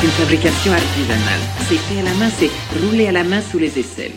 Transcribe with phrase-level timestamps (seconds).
[0.00, 1.40] C'est une fabrication artisanale.
[1.68, 2.50] C'est fait à la main, c'est
[2.80, 4.12] roulé à la main sous les aisselles.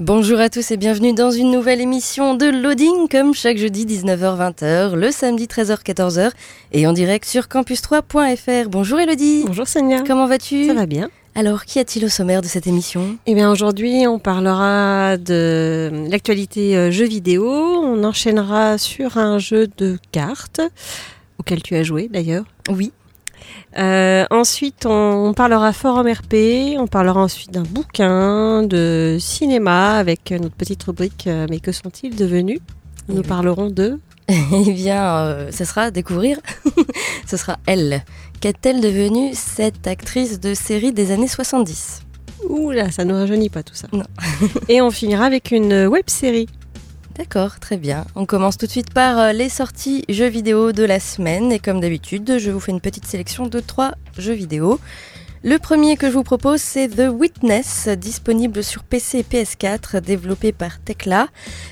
[0.00, 4.96] Bonjour à tous et bienvenue dans une nouvelle émission de Loading, comme chaque jeudi 19h-20h,
[4.96, 6.32] le samedi 13h-14h
[6.72, 8.68] et en direct sur campus3.fr.
[8.68, 9.44] Bonjour Elodie.
[9.46, 10.02] Bonjour Sonia.
[10.04, 10.66] Comment vas-tu?
[10.66, 11.08] Ça va bien.
[11.36, 13.18] Alors, qu'y a-t-il au sommaire de cette émission?
[13.26, 17.46] Eh bien, aujourd'hui, on parlera de l'actualité euh, jeux vidéo.
[17.46, 20.60] On enchaînera sur un jeu de cartes
[21.38, 22.44] auquel tu as joué d'ailleurs.
[22.68, 22.92] Oui.
[23.78, 26.76] Euh, ensuite, on, on parlera forum RP.
[26.78, 32.14] On parlera ensuite d'un bouquin, de cinéma avec notre petite rubrique euh, Mais que sont-ils
[32.14, 32.60] devenus?
[33.08, 33.26] Nous oui.
[33.26, 34.00] parlerons de.
[34.28, 36.38] Eh bien, euh, ce sera découvrir.
[37.26, 38.04] ce sera elle.
[38.40, 42.02] Qu'est-elle devenue cette actrice de série des années 70
[42.48, 43.88] Ouh là, ça ne rajeunit pas tout ça.
[43.92, 44.04] Non.
[44.68, 46.48] Et on finira avec une web série.
[47.16, 48.04] D'accord, très bien.
[48.14, 51.50] On commence tout de suite par euh, les sorties jeux vidéo de la semaine.
[51.50, 54.78] Et comme d'habitude, je vous fais une petite sélection de trois jeux vidéo.
[55.42, 60.52] Le premier que je vous propose, c'est The Witness, disponible sur PC et PS4, développé
[60.52, 61.28] par Tekla.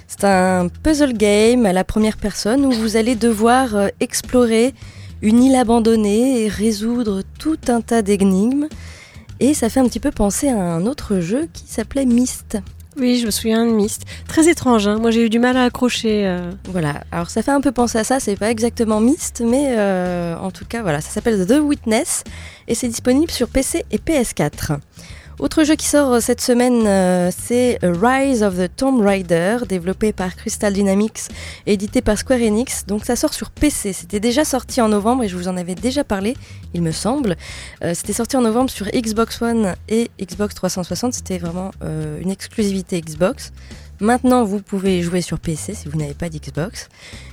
[0.06, 4.72] C'est un puzzle game à la première personne où vous allez devoir euh, explorer
[5.20, 8.69] une île abandonnée et résoudre tout un tas d'énigmes.
[9.41, 12.56] Et ça fait un petit peu penser à un autre jeu qui s'appelait Myst.
[12.97, 14.03] Oui, je me souviens de Myst.
[14.28, 14.98] Très étrange, hein.
[15.00, 16.27] moi j'ai eu du mal à accrocher.
[16.27, 16.53] euh.
[16.69, 20.37] Voilà, alors ça fait un peu penser à ça, c'est pas exactement Myst, mais euh,
[20.37, 22.22] en tout cas, voilà, ça s'appelle The Witness
[22.69, 24.78] et c'est disponible sur PC et PS4.
[25.41, 30.12] Autre jeu qui sort euh, cette semaine, euh, c'est Rise of the Tomb Raider, développé
[30.12, 31.22] par Crystal Dynamics
[31.67, 32.87] édité par Square Enix.
[32.87, 33.93] Donc ça sort sur PC.
[33.93, 36.37] C'était déjà sorti en novembre et je vous en avais déjà parlé,
[36.72, 37.37] il me semble.
[37.83, 41.15] Euh, C'était sorti en novembre sur Xbox One et Xbox 360.
[41.15, 41.72] C'était vraiment
[42.21, 43.53] une exclusivité Xbox.
[44.00, 46.88] Maintenant, vous pouvez jouer sur PC si vous n'avez pas d'Xbox.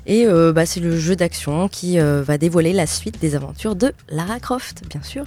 [0.05, 3.75] Et euh, bah, c'est le jeu d'action qui euh, va dévoiler la suite des aventures
[3.75, 5.25] de Lara Croft, bien sûr.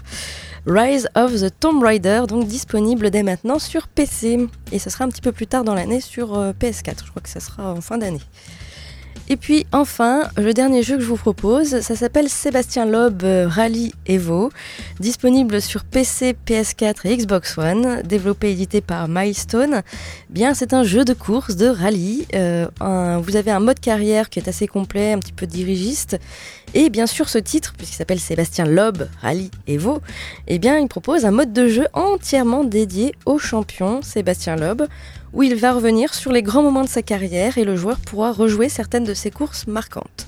[0.66, 4.46] Rise of the Tomb Raider, donc disponible dès maintenant sur PC.
[4.72, 7.04] Et ce sera un petit peu plus tard dans l'année sur euh, PS4.
[7.04, 8.22] Je crois que ça sera en fin d'année.
[9.28, 13.48] Et puis enfin, le dernier jeu que je vous propose, ça s'appelle Sébastien Loeb euh,
[13.48, 14.50] Rally Evo,
[15.00, 19.82] disponible sur PC, PS4 et Xbox One, développé et édité par Milestone.
[20.28, 22.26] Bien, c'est un jeu de course de rallye.
[22.34, 22.66] Euh,
[23.22, 26.18] vous avez un mode carrière qui est assez complet, un petit peu dirigiste.
[26.74, 30.00] Et bien sûr, ce titre, puisqu'il s'appelle Sébastien Loeb Rally Evo,
[30.48, 34.82] eh bien, il propose un mode de jeu entièrement dédié au champion Sébastien Loeb,
[35.32, 38.32] où il va revenir sur les grands moments de sa carrière et le joueur pourra
[38.32, 40.26] rejouer certaines de ses courses marquantes.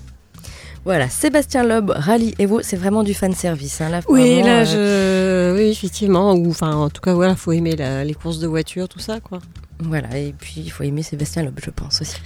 [0.84, 3.80] Voilà, Sébastien Loeb Rally Evo, c'est vraiment du fan service.
[3.80, 5.58] Hein, là, Oui, vraiment, là, euh, je...
[5.60, 6.32] oui, effectivement.
[6.34, 9.18] Ou enfin, en tout cas, voilà, faut aimer la- les courses de voiture, tout ça,
[9.18, 9.40] quoi.
[9.80, 12.16] Voilà, et puis il faut aimer Sébastien Loeb, je pense aussi.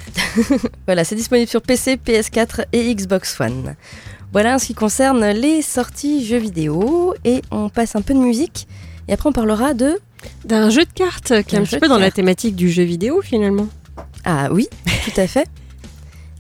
[0.87, 3.75] voilà, c'est disponible sur PC, PS4 et Xbox One.
[4.33, 7.15] Voilà en ce qui concerne les sorties jeux vidéo.
[7.25, 8.69] Et on passe un peu de musique.
[9.09, 9.99] Et après, on parlera de.
[10.45, 13.23] D'un jeu de cartes qui est Un petit peu dans la thématique du jeu vidéo,
[13.23, 13.67] finalement.
[14.25, 14.69] Ah oui,
[15.05, 15.49] tout à fait.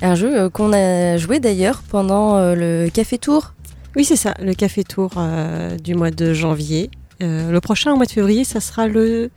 [0.02, 3.54] Un jeu euh, qu'on a joué d'ailleurs pendant euh, le Café Tour.
[3.96, 6.90] Oui, c'est ça, le Café Tour euh, du mois de janvier.
[7.22, 9.30] Euh, le prochain, au mois de février, ça sera le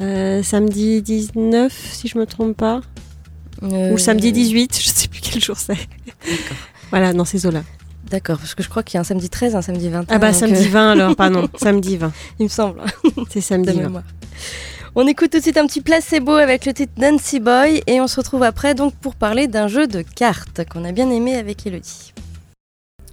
[0.00, 2.80] euh, samedi 19, si je me trompe pas.
[3.62, 5.78] Euh, Ou samedi 18, je sais plus quel jour c'est.
[6.90, 7.64] Voilà, dans ces eaux-là.
[8.10, 10.14] D'accord, parce que je crois qu'il y a un samedi 13, un samedi 21.
[10.14, 12.12] Ah bah, samedi euh, 20 alors, pardon, samedi 20.
[12.38, 12.80] il me semble.
[13.28, 13.82] C'est samedi 20.
[13.82, 14.04] mémoire.
[14.94, 18.06] On écoute tout de suite un petit placebo avec le titre Nancy Boy et on
[18.06, 21.66] se retrouve après donc pour parler d'un jeu de cartes qu'on a bien aimé avec
[21.66, 22.14] Elodie.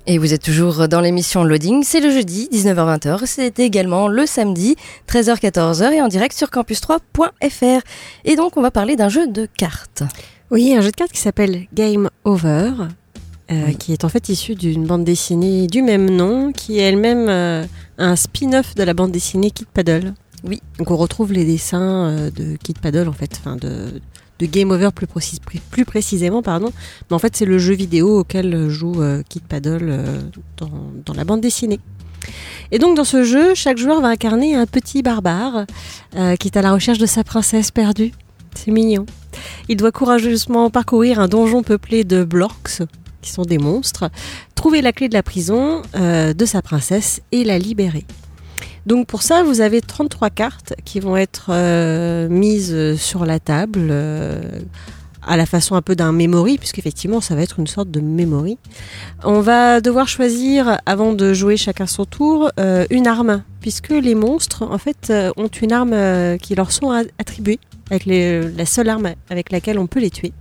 [0.08, 4.76] Et vous êtes toujours dans l'émission Loading, c'est le jeudi 19h-20h, c'est également le samedi
[5.10, 7.82] 13h-14h et en direct sur campus3.fr.
[8.24, 10.04] Et donc on va parler d'un jeu de cartes.
[10.52, 12.72] Oui, un jeu de cartes qui s'appelle Game Over,
[13.52, 13.76] euh, Oui.
[13.78, 17.66] qui est en fait issu d'une bande dessinée du même nom, qui est elle-même euh,
[17.98, 20.14] un spin-off de la bande dessinée Kid Paddle.
[20.48, 20.62] Oui.
[20.78, 24.00] Donc on retrouve les dessins euh, de Kid Paddle en fait, enfin de,
[24.40, 25.40] de Game Over plus, précis-
[25.72, 26.72] plus précisément, pardon.
[27.10, 30.22] Mais en fait c'est le jeu vidéo auquel joue euh, Kid Paddle euh,
[30.58, 31.80] dans, la bande dessinée.
[32.72, 35.66] Et donc dans ce jeu, chaque joueur va incarner un petit barbare
[36.16, 38.12] euh, qui est à la recherche de sa princesse perdue.
[38.56, 39.06] C'est mignon.
[39.70, 42.82] Il doit courageusement parcourir un donjon peuplé de blorks,
[43.22, 44.10] qui sont des monstres,
[44.56, 48.06] trouver la clé de la prison de sa princesse et la libérer.
[48.86, 53.88] Donc pour ça, vous avez 33 cartes qui vont être euh, mises sur la table
[53.90, 54.42] euh,
[55.28, 58.60] à la façon un peu d'un memory, puisqu'effectivement ça va être une sorte de memory.
[59.24, 64.14] On va devoir choisir, avant de jouer chacun son tour, euh, une arme, puisque les
[64.14, 67.60] monstres en fait euh, ont une arme euh, qui leur sont attribuées,
[67.90, 70.32] avec les- la seule arme avec laquelle on peut les tuer.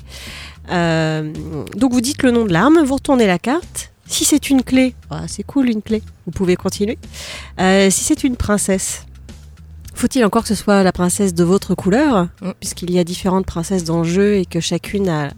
[0.70, 1.32] Euh,
[1.76, 3.91] donc vous dites le nom de l'arme, vous retournez la carte.
[4.06, 6.99] Si c'est une clé, ah, c'est cool une clé, vous pouvez continuer.
[7.61, 9.06] Euh, si c'est une princesse,
[9.95, 12.51] faut-il encore que ce soit la princesse de votre couleur, Mm.
[12.61, 15.31] puisqu'il y a différentes princesses dans le jeu et que chacune a-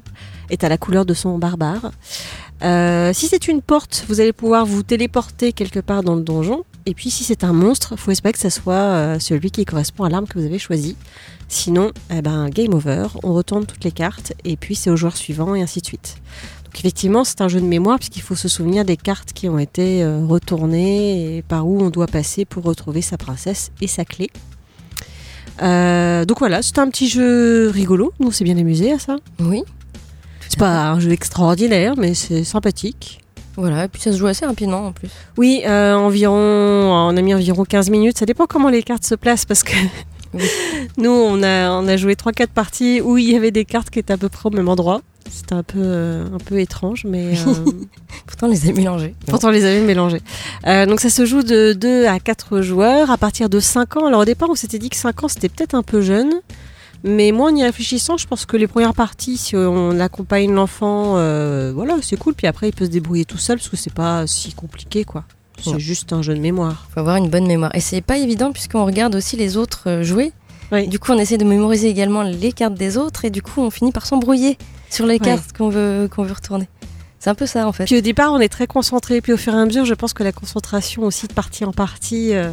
[0.51, 1.93] est à la couleur de son barbare.
[2.63, 6.65] Euh, si c'est une porte, vous allez pouvoir vous téléporter quelque part dans le donjon.
[6.87, 10.05] Et puis si c'est un monstre, faut espérer que ce soit euh, celui qui correspond
[10.05, 10.97] à l'arme que vous avez choisi.
[11.49, 15.17] Sinon, eh ben, game over, on retourne toutes les cartes et puis c'est au joueur
[15.17, 16.17] suivant et ainsi de suite.
[16.77, 19.59] Donc effectivement, c'est un jeu de mémoire puisqu'il faut se souvenir des cartes qui ont
[19.59, 24.05] été euh, retournées et par où on doit passer pour retrouver sa princesse et sa
[24.05, 24.29] clé.
[25.63, 28.13] Euh, donc voilà, c'est un petit jeu rigolo.
[28.21, 29.17] Nous, on s'est bien amusé à ça?
[29.41, 29.65] Oui.
[30.51, 33.23] C'est pas un jeu extraordinaire, mais c'est sympathique.
[33.57, 35.09] Voilà, et puis ça se joue assez rapidement en plus.
[35.39, 38.19] Oui, euh, environ, on a mis environ 15 minutes.
[38.19, 39.73] Ça dépend comment les cartes se placent parce que.
[40.99, 43.99] nous, on a, on a joué 3-4 parties où il y avait des cartes qui
[43.99, 45.03] étaient à peu près au même endroit.
[45.31, 47.55] C'était un peu, euh, un peu étrange, mais euh,
[48.27, 49.15] Pourtant, on les a mélangés.
[49.27, 50.21] pourtant on les avait mélangés.
[50.67, 54.07] Euh, donc ça se joue de 2 à 4 joueurs à partir de 5 ans.
[54.07, 56.33] Alors au départ, on s'était dit que 5 ans c'était peut-être un peu jeune.
[57.05, 61.15] Mais moi, en y réfléchissant, je pense que les premières parties, si on accompagne l'enfant,
[61.17, 62.35] euh, voilà, c'est cool.
[62.35, 65.25] Puis après, il peut se débrouiller tout seul parce que c'est pas si compliqué, quoi.
[65.63, 66.87] C'est juste un jeu de mémoire.
[66.93, 67.75] faut avoir une bonne mémoire.
[67.75, 70.33] Et c'est pas évident puisqu'on regarde aussi les autres euh, jouer.
[70.73, 70.89] Oui.
[70.89, 73.71] Du coup, on essaie de mémoriser également les cartes des autres et du coup, on
[73.71, 74.59] finit par s'embrouiller
[74.91, 75.19] sur les Ouais.
[75.21, 76.69] cartes qu'on veut, qu'on veut retourner.
[77.19, 77.85] C'est un peu ça en fait.
[77.87, 79.21] Puis au départ, on est très concentré.
[79.21, 81.73] Puis au fur et à mesure, je pense que la concentration aussi de partie en
[81.73, 82.51] partie euh,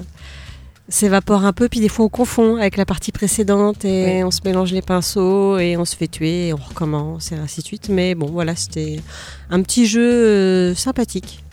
[0.90, 1.70] s'évapore un peu.
[1.70, 4.24] Puis des fois, on confond avec la partie précédente et Oui.
[4.24, 7.62] on se mélange les pinceaux et on se fait tuer et on recommence et ainsi
[7.62, 7.90] de suite.
[7.90, 9.00] Mais bon, voilà, c'était
[9.50, 11.44] un petit jeu euh, sympathique.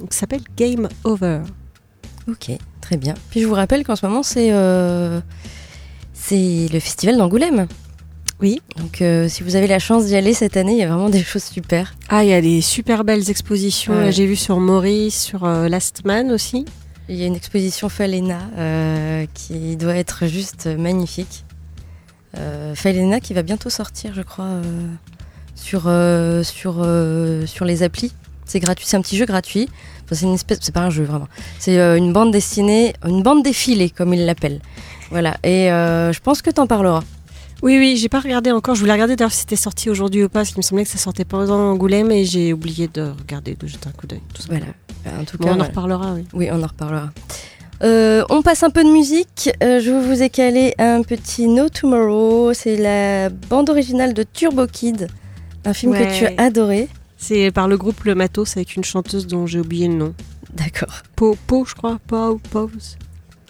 [0.00, 1.40] Donc, ça s'appelle Game Over.
[2.28, 2.50] Ok,
[2.80, 3.14] très bien.
[3.30, 5.20] Puis je vous rappelle qu'en ce moment, c'est euh,
[6.30, 7.66] le festival d'Angoulême.
[8.40, 8.60] Oui.
[8.76, 11.10] Donc euh, si vous avez la chance d'y aller cette année, il y a vraiment
[11.10, 11.94] des choses super.
[12.08, 13.94] Ah, il y a des super belles expositions.
[13.94, 14.12] Ouais.
[14.12, 16.64] J'ai vu sur Maurice, sur euh, Last Man aussi.
[17.08, 21.44] Il y a une exposition Falena euh, qui doit être juste magnifique.
[22.74, 24.60] Falena qui va bientôt sortir, je crois,
[25.56, 25.90] sur,
[26.44, 26.86] sur,
[27.46, 28.12] sur les applis.
[28.48, 29.68] C'est gratuit, c'est un petit jeu gratuit.
[30.04, 31.28] Enfin, c'est une espèce, c'est pas un jeu vraiment.
[31.60, 34.60] C'est euh, une bande dessinée, une bande défilée comme ils l'appellent.
[35.10, 35.36] Voilà.
[35.44, 37.02] Et euh, je pense que t'en parleras.
[37.62, 38.74] Oui, oui, j'ai pas regardé encore.
[38.74, 40.90] Je voulais regarder d'ailleurs si c'était sorti aujourd'hui ou pas, parce qu'il me semblait que
[40.90, 44.20] ça sortait pendant Angoulême et j'ai oublié de regarder, de jeter un coup d'œil.
[44.34, 44.66] tout Voilà.
[45.20, 46.24] En tout Bon, cas, on en reparlera, oui.
[46.34, 47.10] Oui, on en reparlera.
[47.82, 49.50] Euh, on passe un peu de musique.
[49.62, 52.52] Euh, je vous ai calé un petit No Tomorrow.
[52.54, 55.08] C'est la bande originale de Turbo Kid,
[55.64, 56.06] un film Ouais.
[56.06, 56.88] que tu as adoré.
[57.18, 60.14] C'est par le groupe Le Matos avec une chanteuse dont j'ai oublié le nom.
[60.54, 61.98] D'accord, Po, Po, je crois.
[62.06, 62.96] Po, Pose.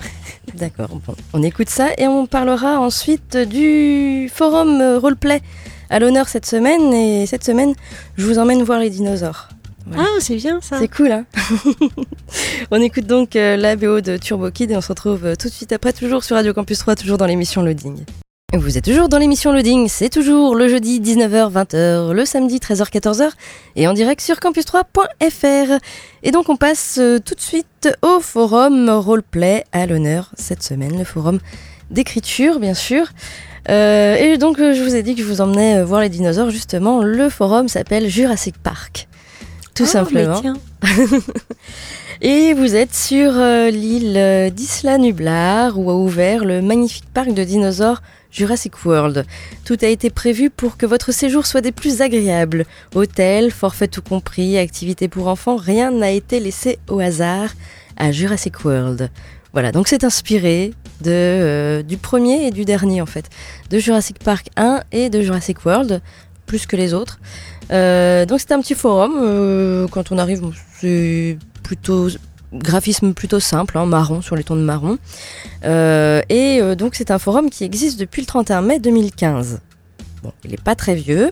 [0.55, 0.89] d'accord.
[1.07, 5.43] Bon, on écoute ça et on parlera ensuite du forum roleplay
[5.91, 6.93] à l'honneur cette semaine.
[6.93, 7.75] Et cette semaine,
[8.17, 9.49] je vous emmène voir les dinosaures.
[9.97, 10.79] Ah, c'est bien ça.
[10.79, 11.25] C'est cool, hein
[12.71, 15.49] On écoute donc euh, la BO de Turbo Kid et on se retrouve euh, tout
[15.49, 18.05] de suite après, toujours sur Radio Campus 3, toujours dans l'émission Loading.
[18.55, 23.29] Vous êtes toujours dans l'émission Loading, c'est toujours le jeudi 19h-20h, le samedi 13h-14h
[23.77, 25.79] et en direct sur campus3.fr.
[26.23, 30.97] Et donc on passe euh, tout de suite au forum roleplay à l'honneur cette semaine,
[30.97, 31.41] le forum
[31.91, 33.09] d'écriture bien sûr.
[33.69, 36.09] Euh, et donc euh, je vous ai dit que je vous emmenais euh, voir les
[36.09, 39.09] dinosaures justement, le forum s'appelle Jurassic Park.
[39.75, 40.41] Tout Ah, simplement.
[42.23, 43.31] Et vous êtes sur
[43.71, 49.25] l'île d'Isla Nublar où a ouvert le magnifique parc de dinosaures Jurassic World.
[49.65, 52.65] Tout a été prévu pour que votre séjour soit des plus agréables.
[52.95, 57.51] Hôtel, forfait tout compris, activités pour enfants, rien n'a été laissé au hasard
[57.97, 59.11] à Jurassic World.
[59.53, 60.73] Voilà, donc c'est inspiré
[61.07, 63.31] euh, du premier et du dernier en fait,
[63.71, 66.03] de Jurassic Park 1 et de Jurassic World,
[66.47, 67.19] plus que les autres.
[67.71, 70.43] Euh, donc c'est un petit forum, euh, quand on arrive,
[70.79, 72.09] c'est plutôt
[72.53, 74.99] graphisme plutôt simple, hein, marron sur les tons de marron.
[75.65, 79.61] Euh, et euh, donc c'est un forum qui existe depuis le 31 mai 2015.
[80.23, 81.31] Bon, il n'est pas très vieux,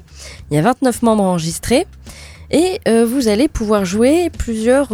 [0.50, 1.86] il y a 29 membres enregistrés.
[2.52, 4.90] Et euh, vous allez pouvoir jouer plusieurs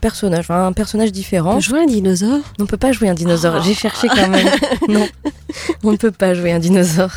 [0.00, 1.56] personnages, enfin un personnage différent.
[1.56, 2.40] On jouer un dinosaure?
[2.58, 3.54] On ne peut pas jouer un dinosaure.
[3.58, 3.62] Oh.
[3.64, 4.48] J'ai cherché quand même.
[4.88, 5.06] non,
[5.84, 7.12] on ne peut pas jouer un dinosaure.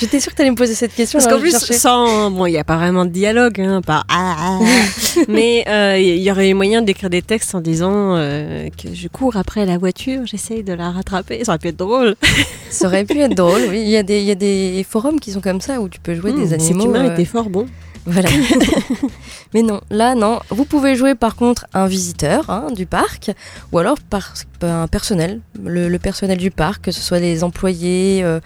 [0.00, 1.18] J'étais sûre que tu allais me poser cette question.
[1.18, 1.74] Parce qu'en je plus, cherchais.
[1.74, 2.30] sans.
[2.30, 4.02] Bon, il n'y a pas vraiment de dialogue, hein, pas.
[4.08, 5.20] ah, ah, ah.
[5.28, 9.08] Mais euh, il y aurait eu moyen d'écrire des textes en disant euh, que je
[9.08, 11.44] cours après la voiture, j'essaye de la rattraper.
[11.44, 12.16] Ça aurait pu être drôle.
[12.70, 13.82] Ça aurait pu être drôle, oui.
[13.82, 16.14] Il y, a des, y a des forums qui sont comme ça où tu peux
[16.14, 16.80] jouer des Mmh, animaux.
[16.80, 17.66] Cet humain euh, était fort bon.
[18.06, 18.28] Voilà.
[19.54, 20.38] Mais non, là, non.
[20.50, 23.32] Vous pouvez jouer par contre un visiteur hein, du parc
[23.72, 28.22] ou alors par un personnel, le, le personnel du parc, que ce soit les employés
[28.22, 28.38] euh,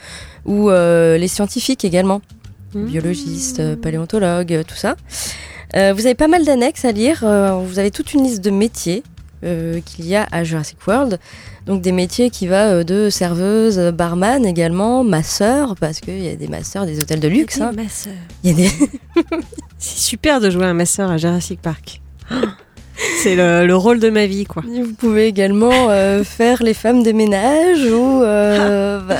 [0.46, 2.20] ou euh, les scientifiques également,
[2.74, 2.86] Mmh.
[2.86, 4.96] biologistes, euh, paléontologues, tout ça.
[5.76, 7.20] Euh, vous avez pas mal d'annexes à lire.
[7.22, 9.04] euh, vous avez toute une liste de métiers
[9.44, 11.20] euh, qu'il y a à Jurassic World.
[11.66, 16.36] Donc des métiers qui va euh, de serveuse, barman également, masseur, parce qu'il y a
[16.36, 17.60] des masseurs des hôtels de luxe.
[17.60, 17.72] hein.
[17.74, 18.12] masseur.
[18.42, 18.70] Il y a des...
[19.78, 22.00] C'est super de jouer un masseur à Jurassic Park.
[23.22, 24.62] C'est le, le rôle de ma vie, quoi.
[24.66, 29.16] Vous pouvez également euh, faire les femmes des ménages ou euh, bah,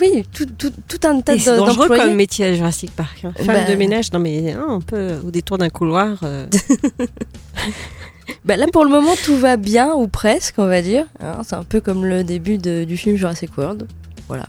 [0.00, 3.24] oui tout, tout, tout un tas Et C'est de- dangereux comme métier à Jurassic Park.
[3.24, 3.32] hein.
[3.36, 3.64] Femme Bah.
[3.70, 6.18] de ménage, non mais hein, on peut au détour d'un couloir.
[6.22, 6.46] euh,
[8.44, 11.06] Bah, là pour le moment tout va bien ou presque on va dire.
[11.20, 11.40] hein.
[11.46, 13.86] c'est un peu comme le début de- du film Jurassic World.
[14.28, 14.46] Voilà.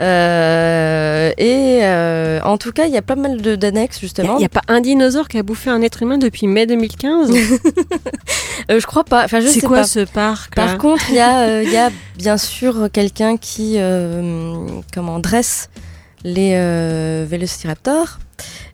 [0.00, 4.38] Euh, et euh, en tout cas il y a pas mal de- d'annexes Il justement.
[4.38, 7.30] n'y a, pas un dinosaure qui a bouffé un être humain depuis mai 2015.
[8.70, 9.24] Euh, je crois pas.
[9.24, 9.84] Enfin je C'est sais quoi pas.
[9.84, 13.76] ce parc Par contre, il y, a, il y a bien sûr quelqu'un qui
[14.94, 15.68] comment, dresse
[16.22, 16.54] les
[17.26, 18.18] vélociraptors.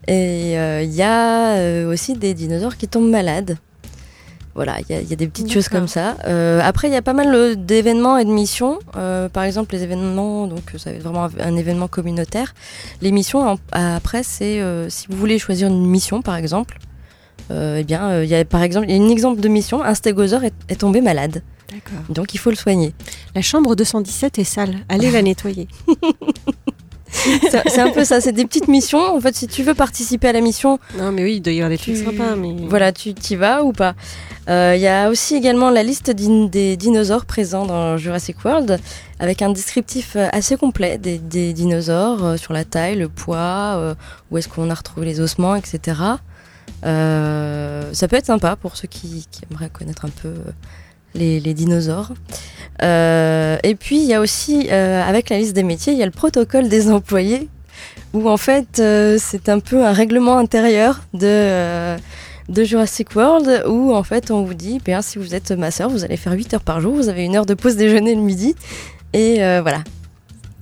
[0.06, 3.56] Et il y a aussi des dinosaures qui tombent malades.
[4.54, 6.16] Voilà, il y, a- il y a des petites choses comme ça.
[6.26, 8.78] Euh, après, il y a pas mal euh, d'événements et de missions.
[8.96, 12.54] Euh, par exemple, les événements, donc ça va être vraiment un, événement communautaire.
[13.00, 16.78] Les missions, en- après, c'est euh, si vous voulez choisir une mission, par exemple.
[17.50, 19.94] eh bien, il y a par exemple, il y a un exemple de mission, un
[19.94, 21.42] stégosaure est- est tombé malade.
[21.70, 22.04] D'accord.
[22.08, 22.94] Donc il faut le soigner.
[23.34, 24.74] La chambre 217 est sale.
[24.88, 25.68] Allez la nettoyer.
[27.10, 29.00] C'est c'est un peu ça, c'est des petites missions.
[29.16, 31.56] En fait, si tu veux participer à la mission, Non mais oui, il doit y
[31.56, 32.36] avoir des trucs Tu- sympas.
[32.36, 32.54] Mais...
[32.68, 33.94] voilà, tu t'y vas ou pas.
[34.48, 38.78] Euh, Il y a aussi également la liste des dinosaures présents dans Jurassic World,
[39.18, 43.94] avec un descriptif euh, assez complet des, dinosaures euh, sur la taille, le poids,
[44.30, 45.80] où est-ce qu'on a retrouvé les ossements, etc.
[46.82, 50.32] Ça peut être sympa pour ceux qui, aimeraient connaître un peu
[51.14, 52.12] les, dinosaures.
[52.80, 56.12] Et puis il y a aussi, avec la liste des métiers, il y a le
[56.12, 57.48] protocole des employés,
[58.14, 58.82] où en fait
[59.18, 61.96] c'est un peu un règlement intérieur de,
[62.48, 66.04] de Jurassic World, où en fait on vous dit, bien, si vous êtes masseur, vous
[66.04, 68.54] allez faire 8 heures par jour, vous avez une heure de pause déjeuner le midi,
[69.12, 69.82] et euh, voilà.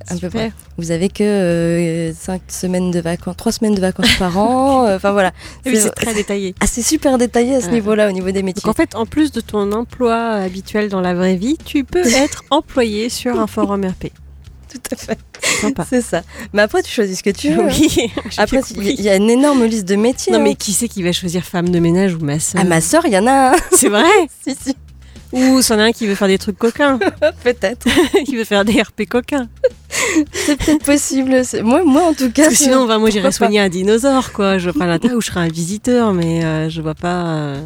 [0.08, 0.52] À peu près.
[0.78, 5.10] Vous avez que 5 semaines de vacances, 3 semaines de vacances par an, euh, enfin
[5.10, 5.32] voilà.
[5.66, 6.54] Oui, c'est très détaillé.
[6.60, 8.62] Ah, c'est super détaillé à ce niveau-là, au niveau des métiers.
[8.62, 12.06] Donc en fait, en plus de ton emploi habituel dans la vraie vie, tu peux
[12.14, 14.12] être employé sur un forum RP.
[14.72, 15.18] Tout à fait.
[15.88, 16.22] C'est ça.
[16.52, 17.64] Mais après, tu choisis ce que tu veux.
[17.64, 18.10] Oui.
[18.36, 20.32] Après, il y a une énorme liste de métiers.
[20.32, 20.42] Non hein.
[20.42, 23.12] mais qui c'est qui va choisir femme de ménage ou masseur Ah, ma sœur, il
[23.12, 23.56] y en a un.
[23.72, 24.04] C'est vrai
[24.46, 24.76] si, si,
[25.32, 26.98] Ou c'en a un qui veut faire des trucs coquins,
[27.44, 27.86] peut-être.
[28.24, 29.48] qui veut faire des RP coquins.
[30.32, 31.42] C'est peut-être possible.
[31.62, 32.44] Moi, moi, en tout cas.
[32.44, 34.58] Parce que sinon, moi j'irais soigner un dinosaure, quoi.
[34.58, 37.24] Je vois pas l'intérêt ou je serais un visiteur, mais euh, je vois pas.
[37.26, 37.60] euh,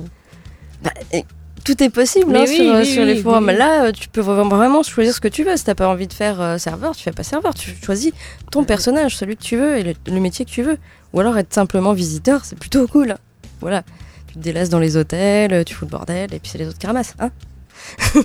[0.82, 1.24] Bah, et
[1.64, 3.46] tout est possible hein, oui, sur, oui, sur oui, les forums.
[3.50, 5.56] Là, euh, tu peux vraiment choisir ce que tu veux.
[5.56, 7.54] Si t'as pas envie de faire euh, serveur, tu fais pas serveur.
[7.54, 8.12] Tu choisis
[8.50, 10.78] ton personnage, celui que tu veux et le, le métier que tu veux.
[11.12, 13.16] Ou alors être simplement visiteur, c'est plutôt cool.
[13.60, 13.82] Voilà.
[14.28, 16.78] Tu te délasses dans les hôtels, tu fous le bordel et puis c'est les autres
[16.78, 17.14] qui ramassent.
[17.18, 17.30] Hein
[18.14, 18.22] On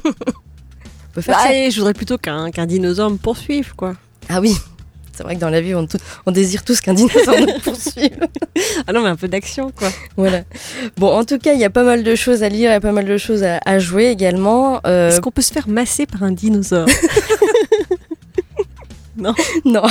[1.14, 1.70] peut faire Bah, ça.
[1.70, 3.96] je voudrais plutôt qu'un qu'un dinosaure me poursuive, quoi.
[4.30, 4.56] Ah oui.
[5.16, 8.18] C'est vrai que dans la vie, on, tout- on désire tous qu'un dinosaure nous poursuive.
[8.88, 9.88] Ah non, mais un peu d'action, quoi.
[10.18, 10.42] Voilà.
[10.98, 12.92] Bon, en tout cas, il y a pas mal de choses à lire et pas
[12.92, 14.82] mal de choses à, à jouer également.
[14.86, 16.88] Euh, Est-ce qu'on peut se faire masser par un dinosaure?
[19.18, 19.34] Non.
[19.64, 19.84] Non.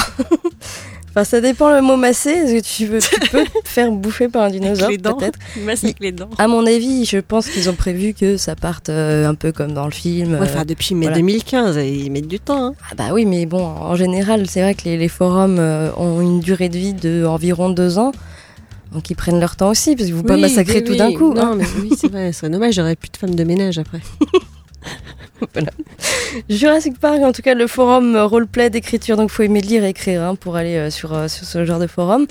[1.14, 2.30] Enfin, ça dépend le mot masser.
[2.30, 5.85] Est-ce que tu, veux, tu peux te faire bouffer par un dinosaure peut-être Il masse
[5.85, 6.30] avec les dents.
[6.38, 9.73] À mon avis, je pense qu'ils ont prévu que ça parte euh, un peu comme
[9.73, 10.33] dans le film.
[10.33, 11.16] Ouais, euh, enfin, depuis mai voilà.
[11.18, 12.66] 2015, ils mettent du temps.
[12.66, 12.75] Hein.
[12.90, 16.21] Ah bah oui, mais bon, en général, c'est vrai que les, les forums euh, ont
[16.21, 18.12] une durée de vie de environ deux ans.
[18.92, 20.99] Donc ils prennent leur temps aussi, parce qu'ils ne vont pas massacrer oui, tout oui.
[20.99, 21.35] d'un coup.
[21.35, 21.56] Non, hein.
[21.56, 22.33] mais oui, c'est vrai.
[22.33, 24.00] C'est dommage, j'aurais plus de femme de ménage après.
[26.49, 30.23] Jurassic Park, en tout cas, le forum roleplay d'écriture, donc faut aimer lire et écrire
[30.23, 32.26] hein, pour aller euh, sur, euh, sur ce genre de forum.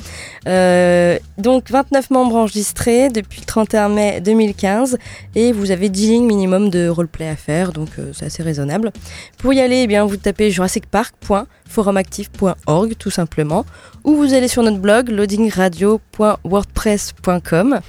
[0.47, 4.97] Euh, donc 29 membres enregistrés depuis le 31 mai 2015
[5.35, 8.91] et vous avez 10 lignes minimum de roleplay à faire, donc c'est assez raisonnable.
[9.37, 13.65] Pour y aller, eh bien, vous tapez jurassicpark.forumactif.org tout simplement,
[14.03, 17.79] ou vous allez sur notre blog loadingradio.wordpress.com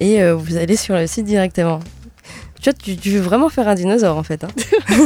[0.00, 1.80] et vous allez sur le site directement.
[2.60, 4.44] Tu vois, tu, tu veux vraiment faire un dinosaure en fait.
[4.44, 4.48] hein.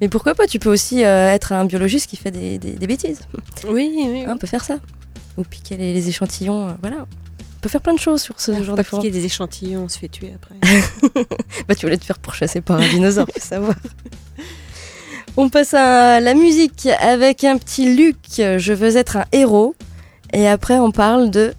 [0.00, 2.86] Mais pourquoi pas Tu peux aussi euh, être un biologiste qui fait des, des- des
[2.86, 3.20] bêtises.
[3.68, 4.24] Oui, oui.
[4.26, 4.78] Hein, on peut faire ça.
[5.36, 6.68] Ou piquer les, les échantillons.
[6.68, 6.98] euh, voilà.
[7.00, 9.02] On peut faire plein de choses sur ce genre de forum.
[9.04, 10.54] piquer des échantillons, on se fait tuer après.
[11.68, 13.74] Bah, tu voulais te faire pourchasser par un dinosaure, faut savoir.
[15.36, 18.16] On passe à la musique avec un petit Luc.
[18.36, 19.74] Je veux être un héros.
[20.32, 21.54] Et après, on parle de.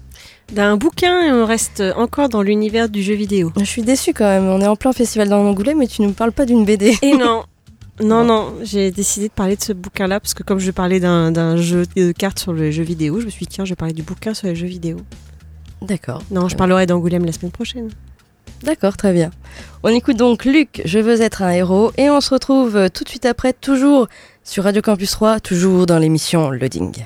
[0.54, 3.52] D'un bouquin, et on reste encore dans l'univers du jeu vidéo.
[3.58, 4.46] Je suis déçue quand même.
[4.46, 6.96] On est en plein festival dans Angoulême, mais tu ne nous parles pas d'une BD.
[7.02, 7.44] Et non,
[8.00, 11.58] non, non, j'ai décidé de parler de ce bouquin-là parce que comme je parlais d'un
[11.58, 13.94] jeu de cartes sur les jeux vidéo, je me suis dit tiens, je vais parler
[13.94, 14.98] du bouquin sur les jeux vidéo.
[15.82, 16.22] D'accord.
[16.30, 17.90] Non, je parlerai d'Angoulême la semaine prochaine.
[18.64, 19.32] D'accord, très bien.
[19.84, 23.10] On écoute donc Luc, Je veux être un héros, et on se retrouve tout de
[23.10, 24.08] suite après, toujours
[24.44, 27.06] sur Radio Campus 3, toujours dans l'émission Loading.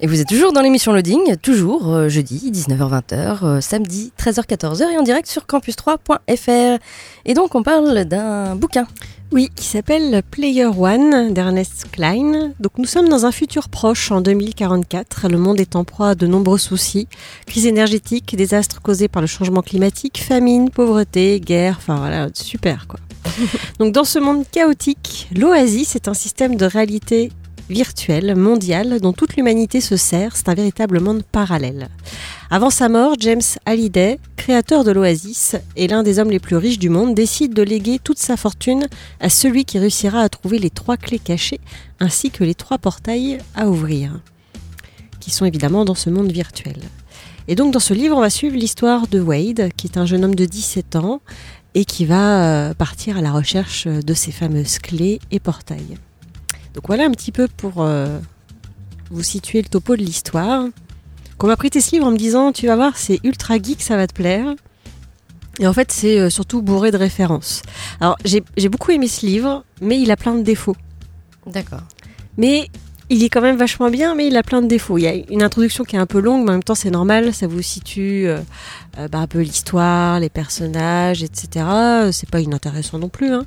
[0.00, 4.96] Et vous êtes toujours dans l'émission Loading, toujours euh, jeudi 19h-20h, euh, samedi 13h-14h et
[4.96, 6.78] en direct sur campus3.fr.
[7.24, 8.86] Et donc on parle d'un bouquin.
[9.32, 12.52] Oui, qui s'appelle Player One d'Ernest Klein.
[12.60, 15.28] Donc nous sommes dans un futur proche en 2044.
[15.28, 17.08] Le monde est en proie à de nombreux soucis.
[17.48, 23.00] Crise énergétique, désastres causés par le changement climatique, famine, pauvreté, guerre, enfin voilà, super quoi.
[23.80, 27.32] Donc dans ce monde chaotique, l'Oasis est un système de réalité
[27.68, 30.36] virtuelle, mondiale, dont toute l'humanité se sert.
[30.36, 31.88] C'est un véritable monde parallèle.
[32.50, 36.78] Avant sa mort, James Halliday, créateur de l'Oasis et l'un des hommes les plus riches
[36.78, 38.86] du monde, décide de léguer toute sa fortune
[39.20, 41.60] à celui qui réussira à trouver les trois clés cachées
[42.00, 44.20] ainsi que les trois portails à ouvrir,
[45.20, 46.78] qui sont évidemment dans ce monde virtuel.
[47.48, 50.24] Et donc dans ce livre, on va suivre l'histoire de Wade, qui est un jeune
[50.24, 51.20] homme de 17 ans
[51.74, 55.98] et qui va euh, partir à la recherche de ces fameuses clés et portails.
[56.78, 58.20] Donc voilà un petit peu pour euh,
[59.10, 60.64] vous situer le topo de l'histoire.
[61.36, 63.96] Qu'on m'a prêté ce livre en me disant tu vas voir c'est ultra geek ça
[63.96, 64.54] va te plaire.
[65.58, 67.62] Et en fait c'est euh, surtout bourré de références.
[68.00, 70.76] Alors j'ai j'ai beaucoup aimé ce livre mais il a plein de défauts.
[71.48, 71.82] D'accord.
[72.36, 72.68] Mais
[73.10, 74.98] il est quand même vachement bien, mais il a plein de défauts.
[74.98, 76.90] Il y a une introduction qui est un peu longue, mais en même temps c'est
[76.90, 78.38] normal, ça vous situe euh,
[78.98, 81.64] euh, bah, un peu l'histoire, les personnages, etc.
[82.12, 83.32] C'est pas inintéressant non plus.
[83.32, 83.44] hein.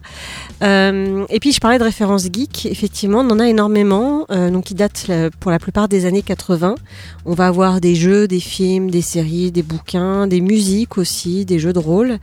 [0.64, 4.66] Euh, et puis je parlais de références geek, effectivement, on en a énormément, euh, donc
[4.66, 6.76] qui datent euh, pour la plupart des années 80.
[7.26, 11.60] On va avoir des jeux, des films, des séries, des bouquins, des musiques aussi, des
[11.60, 12.18] jeux de rôle.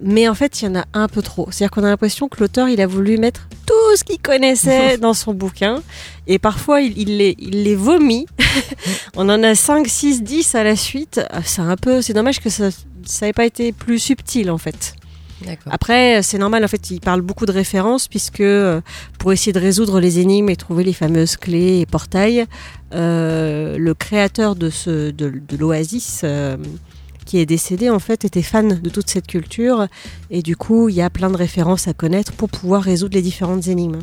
[0.00, 1.48] Mais en fait, il y en a un peu trop.
[1.50, 5.12] C'est-à-dire qu'on a l'impression que l'auteur, il a voulu mettre tout ce qu'il connaissait dans
[5.12, 5.82] son bouquin.
[6.28, 8.26] Et parfois, il, il les, il les vomit.
[9.16, 11.20] On en a 5, 6, 10 à la suite.
[11.30, 12.70] Ah, C'est un peu, c'est dommage que ça
[13.22, 14.94] n'ait pas été plus subtil, en fait.
[15.70, 18.80] Après, c'est normal, en fait, il parle beaucoup de références, puisque euh,
[19.18, 22.44] pour essayer de résoudre les énigmes et trouver les fameuses clés et portails,
[22.94, 26.56] euh, le créateur de, ce, de, de l'Oasis, euh,
[27.24, 29.86] qui est décédé, en fait, était fan de toute cette culture,
[30.30, 33.22] et du coup, il y a plein de références à connaître pour pouvoir résoudre les
[33.22, 34.00] différentes énigmes.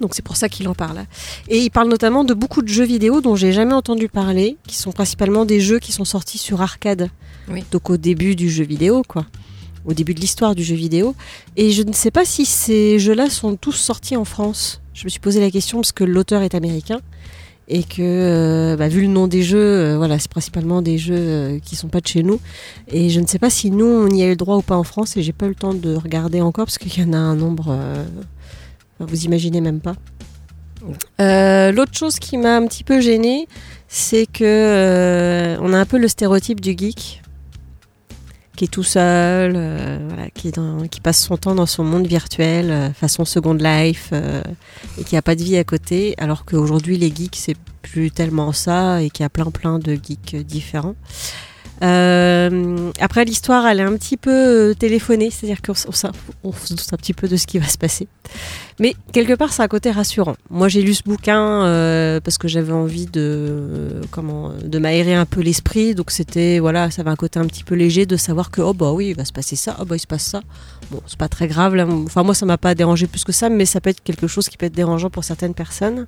[0.00, 1.04] Donc c'est pour ça qu'il en parle.
[1.48, 4.76] Et il parle notamment de beaucoup de jeux vidéo dont j'ai jamais entendu parler, qui
[4.76, 7.10] sont principalement des jeux qui sont sortis sur arcade.
[7.50, 7.64] Oui.
[7.70, 9.26] Donc au début du jeu vidéo, quoi.
[9.84, 11.14] Au début de l'histoire du jeu vidéo.
[11.56, 14.80] Et je ne sais pas si ces jeux-là sont tous sortis en France.
[14.92, 17.00] Je me suis posé la question parce que l'auteur est américain
[17.68, 21.14] et que, euh, bah, vu le nom des jeux, euh, voilà, c'est principalement des jeux
[21.16, 22.40] euh, qui sont pas de chez nous.
[22.88, 24.76] Et je ne sais pas si nous on y a eu le droit ou pas
[24.76, 25.16] en France.
[25.16, 27.36] Et j'ai pas eu le temps de regarder encore parce qu'il y en a un
[27.36, 27.76] nombre.
[29.00, 29.94] Vous imaginez même pas.
[31.20, 33.48] Euh, L'autre chose qui m'a un petit peu gênée,
[33.88, 37.22] c'est que euh, on a un peu le stéréotype du geek
[38.56, 41.84] qui est tout seul, euh, voilà, qui, est dans- qui passe son temps dans son
[41.84, 44.42] monde virtuel, euh, façon Second Life, euh,
[44.98, 48.50] et qui a pas de vie à côté, alors qu'aujourd'hui les geeks c'est plus tellement
[48.50, 50.96] ça et qu'il y a plein plein de geeks différents.
[51.82, 56.96] Euh, après l'histoire elle est un petit peu euh, téléphonée, c'est-à-dire qu'on se doute un
[56.96, 58.08] petit peu de ce qui va se passer.
[58.80, 60.36] Mais quelque part, c'est un côté rassurant.
[60.50, 65.14] Moi, j'ai lu ce bouquin euh, parce que j'avais envie de euh, comment de m'aérer
[65.14, 65.94] un peu l'esprit.
[65.94, 68.74] Donc c'était voilà, ça avait un côté un petit peu léger de savoir que oh
[68.74, 70.42] bah oui, il va se passer ça, oh bah il se passe ça.
[70.90, 71.74] Bon, c'est pas très grave.
[72.06, 74.48] Enfin moi, ça m'a pas dérangé plus que ça, mais ça peut être quelque chose
[74.48, 76.06] qui peut être dérangeant pour certaines personnes.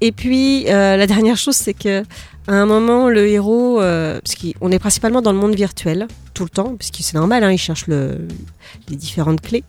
[0.00, 2.04] Et puis euh, la dernière chose, c'est que
[2.48, 6.44] à un moment, le héros, euh, parce qu'on est principalement dans le monde virtuel tout
[6.44, 8.18] le temps, puisque c'est normal, hein, il cherche le,
[8.88, 9.64] les différentes clés.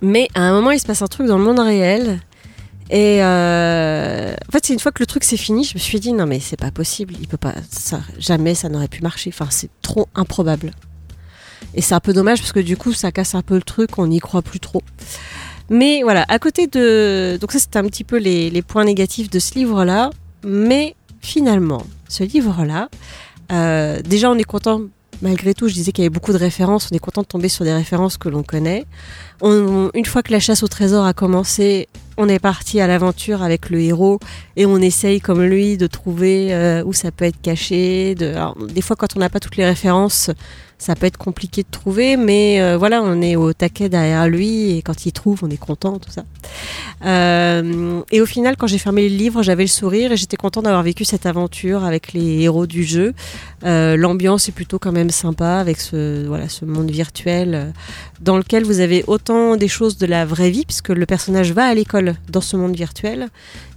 [0.00, 2.20] Mais à un moment, il se passe un truc dans le monde réel.
[2.90, 5.98] Et euh, en fait, c'est une fois que le truc s'est fini, je me suis
[5.98, 9.30] dit non mais c'est pas possible, il peut pas, ça, jamais ça n'aurait pu marcher.
[9.32, 10.72] Enfin, c'est trop improbable.
[11.74, 13.98] Et c'est un peu dommage parce que du coup, ça casse un peu le truc,
[13.98, 14.82] on n'y croit plus trop.
[15.70, 19.30] Mais voilà, à côté de, donc ça c'était un petit peu les, les points négatifs
[19.30, 20.10] de ce livre-là.
[20.44, 22.88] Mais finalement, ce livre-là,
[23.50, 24.82] euh, déjà on est content
[25.20, 26.88] malgré tout, je disais qu'il y avait beaucoup de références.
[26.90, 28.86] On est content de tomber sur des références que l'on connaît.
[29.40, 33.40] On- une fois que la chasse au trésor a commencé, on est parti à l'aventure
[33.40, 34.18] avec le héros
[34.56, 38.16] et on essaye, comme lui, de trouver euh, où ça peut être caché.
[38.20, 40.30] Alors, des fois, quand on n'a pas toutes les références,
[40.82, 44.72] ça peut être compliqué de trouver, mais euh, voilà, on est au taquet derrière lui
[44.72, 46.24] et quand il trouve, on est content, tout ça.
[47.04, 50.60] Euh, et au final, quand j'ai fermé le livre, j'avais le sourire et j'étais content
[50.60, 53.14] d'avoir vécu cette aventure avec les héros du jeu.
[53.64, 57.72] Euh, L'ambiance est plutôt quand même sympa avec ce, voilà, ce monde virtuel
[58.20, 61.66] dans lequel vous avez autant des choses de la vraie vie, puisque le personnage va
[61.66, 63.28] à l'école dans ce monde virtuel,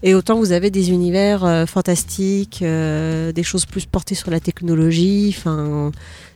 [0.02, 5.36] et autant vous avez des univers fantastiques, des choses plus portées sur la technologie.
[5.38, 5.92] Enfin,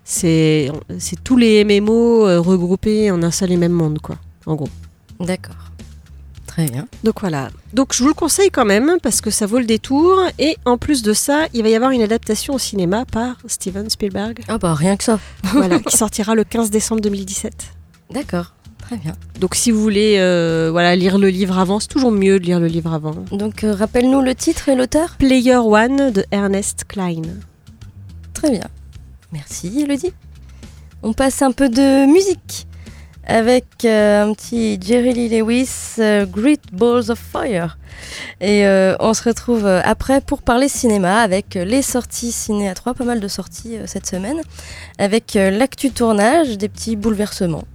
[0.09, 0.71] c'est
[1.23, 4.15] tous les MMO euh, regroupés en un seul et même monde, quoi,
[4.47, 4.69] en gros.
[5.19, 5.71] D'accord.
[6.47, 6.87] Très bien.
[7.03, 7.49] Donc voilà.
[7.73, 10.19] Donc je vous le conseille quand même parce que ça vaut le détour.
[10.39, 13.87] Et en plus de ça, il va y avoir une adaptation au cinéma par Steven
[13.87, 15.19] Spielberg, Ah bah rien que ça.
[15.43, 17.53] voilà, qui sortira le 15 décembre 2017.
[18.11, 18.53] D'accord.
[18.79, 19.13] Très bien.
[19.39, 22.59] Donc si vous voulez euh, voilà, lire le livre avant, c'est toujours mieux de lire
[22.59, 23.13] le livre avant.
[23.31, 25.17] Donc euh, rappelle-nous le titre et l'auteur?
[25.19, 27.21] Player One de Ernest Klein.
[28.33, 28.67] Très bien.
[29.31, 30.13] Merci Elodie.
[31.03, 32.67] On passe un peu de musique
[33.29, 37.77] avec euh, un petit Jerry Lee Lewis, euh, Great Balls of Fire.
[38.41, 42.95] Et euh, on se retrouve après pour parler cinéma avec les sorties ciné à 3,
[42.95, 44.41] pas mal de sorties cette semaine,
[44.97, 47.65] avec l'actu tournage, des petits bouleversements.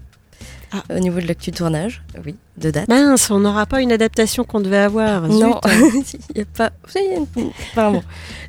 [0.77, 0.83] Ah.
[0.97, 2.89] Au niveau de l'actu tournage, oui, de date.
[2.89, 5.29] Mince, on n'aura pas une adaptation qu'on devait avoir.
[5.29, 6.03] Non, il
[6.35, 6.71] n'y a pas.
[7.77, 8.03] bon,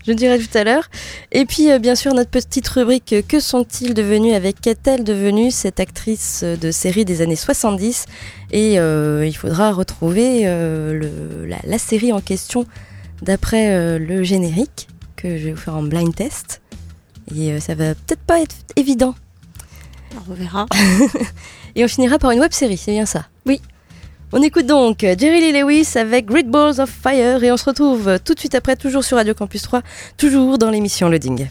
[0.07, 0.89] je dirai tout à l'heure.
[1.31, 5.51] Et puis, euh, bien sûr, notre petite rubrique euh, Que sont-ils devenus Avec qu'est-elle devenue
[5.51, 8.05] cette actrice euh, de série des années 70
[8.51, 12.65] Et euh, il faudra retrouver euh, le- la, la série en question
[13.21, 16.61] d'après le générique que je vais vous faire en blind test.
[17.35, 19.13] Et ça va peut-être pas être évident.
[20.29, 20.65] on verra.
[21.75, 23.61] Et on finira par une web série, c'est bien ça Oui.
[24.31, 27.65] On écoute donc euh, Jerry Lee Lewis avec Great Balls of Fire et on se
[27.65, 29.81] retrouve euh, tout de suite après, toujours sur Radio Campus 3,
[30.17, 31.47] toujours dans l'émission Loading.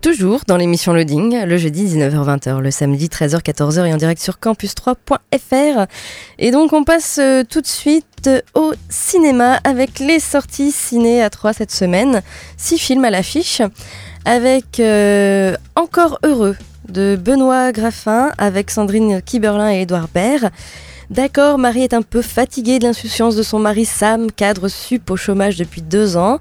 [0.00, 5.86] Toujours dans l'émission Loading, le jeudi 19h-20h, le samedi 13h-14h et en direct sur campus3.fr.
[6.38, 11.30] Et donc on passe euh, tout de suite au cinéma avec les sorties ciné à
[11.30, 12.22] 3 cette semaine.
[12.56, 13.62] Six films à l'affiche
[14.24, 14.80] avec
[15.74, 16.56] Encore heureux
[16.88, 20.50] de Benoît Graffin avec Sandrine Kiberlin et Édouard Baird.
[21.10, 25.16] D'accord, Marie est un peu fatiguée de l'insouciance de son mari Sam, cadre sup au
[25.16, 26.38] chômage depuis deux ans.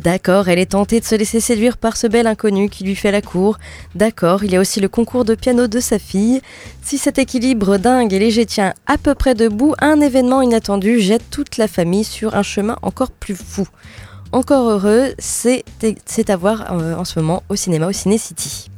[0.00, 3.10] D'accord, elle est tentée de se laisser séduire par ce bel inconnu qui lui fait
[3.10, 3.58] la cour.
[3.94, 6.40] D'accord, il y a aussi le concours de piano de sa fille.
[6.82, 11.28] Si cet équilibre dingue et léger tient à peu près debout, un événement inattendu jette
[11.30, 13.68] toute la famille sur un chemin encore plus fou.
[14.32, 15.64] Encore heureux, c'est
[16.28, 18.70] à voir euh, en ce moment au cinéma, au Ciné City.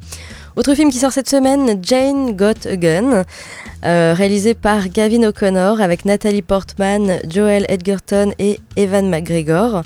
[0.58, 3.22] Autre film qui sort cette semaine, Jane Got a Gun,
[3.84, 9.82] euh, réalisé par Gavin O'Connor avec Nathalie Portman, Joel Edgerton et Evan McGregor.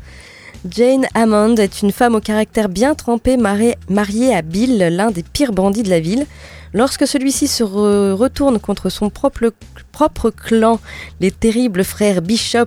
[0.66, 5.52] Jane Hammond est une femme au caractère bien trempé mariée, à Bill, l'un des pires
[5.52, 6.24] bandits de la ville.
[6.72, 10.80] Lorsque celui-ci se re- retourne contre son propre clan,
[11.20, 12.64] les terribles frères Bishop,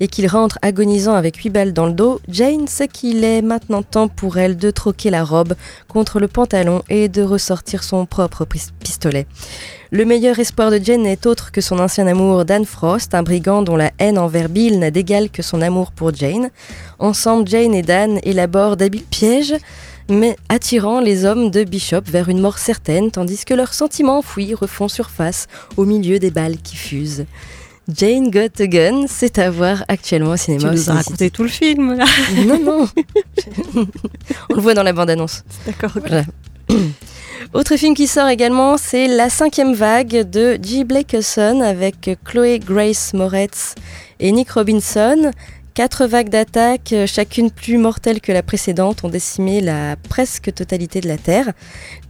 [0.00, 3.82] et qu'il rentre agonisant avec huit balles dans le dos, Jane sait qu'il est maintenant
[3.82, 5.54] temps pour elle de troquer la robe
[5.88, 9.26] contre le pantalon et de ressortir son propre pis- pistolet.
[9.90, 13.62] Le meilleur espoir de Jane n'est autre que son ancien amour Dan Frost, un brigand
[13.62, 16.50] dont la haine envers Bill n'a d'égal que son amour pour Jane.
[16.98, 19.54] Ensemble, Jane et Dan élaborent d'habiles pièges,
[20.08, 24.52] mais attirant les hommes de Bishop vers une mort certaine, tandis que leurs sentiments enfouis
[24.52, 27.24] refont surface au milieu des balles qui fusent.
[27.88, 30.70] Jane Got a Gun, c'est à voir actuellement au Tu cinéma.
[30.70, 32.04] au nous as raconté tout le film, là.
[32.46, 32.88] Non, non
[34.50, 35.44] On le voit dans la bande-annonce.
[35.66, 35.90] D'accord.
[35.94, 36.24] Voilà.
[37.52, 40.84] Autre film qui sort également, c'est La cinquième vague de G.
[40.84, 43.74] Blakeson avec Chloé Grace Moretz
[44.18, 45.30] et Nick Robinson.
[45.74, 51.00] Quatre vagues d'attaques, euh, chacune plus mortelle que la précédente, ont décimé la presque totalité
[51.00, 51.52] de la Terre.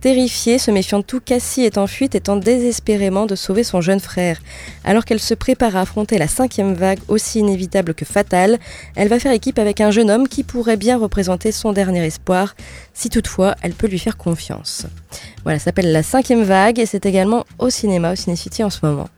[0.02, 3.80] Terrifiée, se méfiant de tout, Cassie est en fuite et tente désespérément de sauver son
[3.80, 4.42] jeune frère.
[4.84, 8.58] Alors qu'elle se prépare à affronter la cinquième vague, aussi inévitable que fatale,
[8.96, 12.56] elle va faire équipe avec un jeune homme qui pourrait bien représenter son dernier espoir,
[12.92, 14.84] si toutefois elle peut lui faire confiance.
[15.42, 18.84] Voilà, ça s'appelle La cinquième vague et c'est également au cinéma, au Ciné-City en ce
[18.84, 19.08] moment.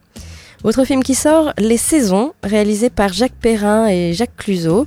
[0.66, 4.84] Autre film qui sort, Les Saisons, réalisé par Jacques Perrin et Jacques Cluzot.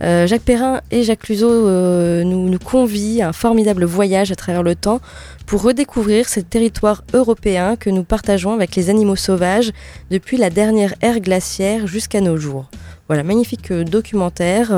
[0.00, 4.36] Euh, Jacques Perrin et Jacques Cluzot euh, nous, nous convient à un formidable voyage à
[4.36, 5.00] travers le temps
[5.44, 9.72] pour redécouvrir ces territoires européens que nous partageons avec les animaux sauvages
[10.12, 12.66] depuis la dernière ère glaciaire jusqu'à nos jours.
[13.08, 14.68] Voilà, magnifique euh, documentaire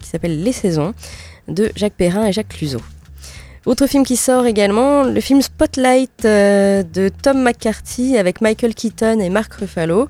[0.00, 0.92] qui s'appelle Les Saisons
[1.46, 2.82] de Jacques Perrin et Jacques Cluzot.
[3.64, 9.20] Autre film qui sort également, le film Spotlight euh, de Tom McCarthy avec Michael Keaton
[9.20, 10.08] et Mark Ruffalo.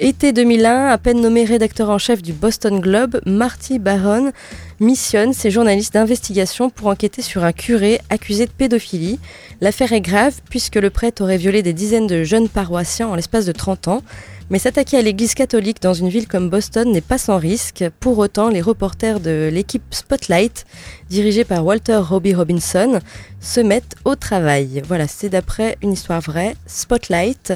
[0.00, 4.32] Été 2001, à peine nommé rédacteur en chef du Boston Globe, Marty Baron
[4.80, 9.20] missionne ses journalistes d'investigation pour enquêter sur un curé accusé de pédophilie.
[9.60, 13.46] L'affaire est grave puisque le prêtre aurait violé des dizaines de jeunes paroissiens en l'espace
[13.46, 14.02] de 30 ans.
[14.50, 17.84] Mais s'attaquer à l'église catholique dans une ville comme Boston n'est pas sans risque.
[18.00, 20.66] Pour autant, les reporters de l'équipe Spotlight,
[21.08, 22.98] dirigée par Walter Robbie Robinson,
[23.40, 24.82] se mettent au travail.
[24.88, 26.56] Voilà, c'est d'après une histoire vraie.
[26.66, 27.52] Spotlight,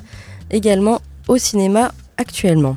[0.53, 2.77] également au cinéma actuellement.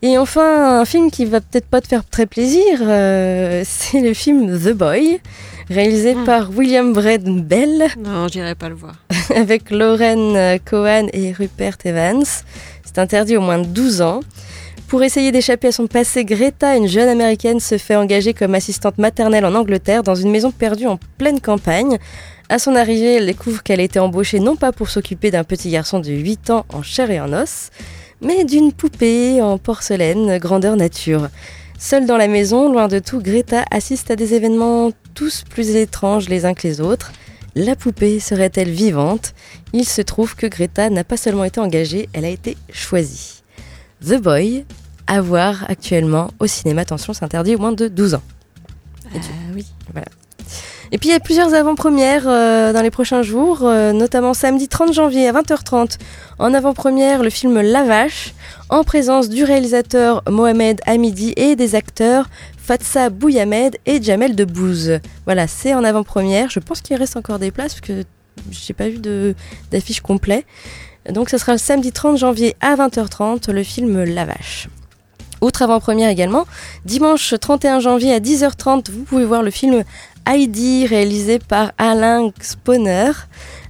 [0.00, 4.14] Et enfin, un film qui va peut-être pas te faire très plaisir, euh, c'est le
[4.14, 5.20] film The Boy,
[5.68, 6.24] réalisé Ah.
[6.24, 8.94] par William Brett Bell, Non, j'irai pas le voir.
[9.34, 12.22] avec Lauren Cohen et Rupert Evans.
[12.84, 14.20] C'est interdit au moins de 12 ans.
[14.86, 18.96] Pour essayer d'échapper à son passé, Greta, une jeune américaine, se fait engager comme assistante
[18.96, 21.98] maternelle en Angleterre dans une maison perdue en pleine campagne.
[22.48, 25.70] À son arrivée, elle découvre qu'elle a été embauchée non pas pour s'occuper d'un petit
[25.70, 27.68] garçon de 8 ans en chair et en os,
[28.20, 31.28] mais d'une poupée en porcelaine grandeur nature.
[31.78, 36.28] Seule dans la maison, loin de tout, Greta assiste à des événements tous plus étranges
[36.28, 37.12] les uns que les autres.
[37.54, 39.34] La poupée serait-elle vivante?
[39.72, 43.42] Il se trouve que Greta n'a pas seulement été engagée, elle a été choisie.
[44.04, 44.64] The Boy,
[45.06, 46.82] à voir actuellement au cinéma.
[46.82, 48.22] Attention, c'est interdit au moins de 12 ans.
[49.14, 49.18] Ah
[49.54, 49.64] oui.
[50.90, 54.68] Et puis il y a plusieurs avant-premières euh, dans les prochains jours, euh, notamment samedi
[54.68, 55.98] 30 janvier à 20h30.
[56.38, 58.32] En avant-première, le film La Vache,
[58.70, 65.00] en présence du réalisateur Mohamed Hamidi et des acteurs Fatsa Bouyamed et Jamel Debbouze.
[65.26, 66.48] Voilà, c'est en avant-première.
[66.48, 68.04] Je pense qu'il reste encore des places parce que
[68.50, 68.98] j'ai pas vu
[69.70, 70.46] d'affiche complet.
[71.10, 74.68] Donc ce sera le samedi 30 janvier à 20h30, le film La Vache.
[75.40, 76.46] Autre avant-première également,
[76.84, 79.84] dimanche 31 janvier à 10h30, vous pouvez voir le film
[80.28, 83.12] Heidi, réalisé par Alain Spooner,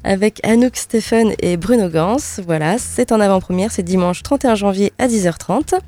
[0.03, 2.17] avec Anouk Stephen et Bruno Gans.
[2.45, 5.79] Voilà, c'est en avant-première, c'est dimanche 31 janvier à 10h30.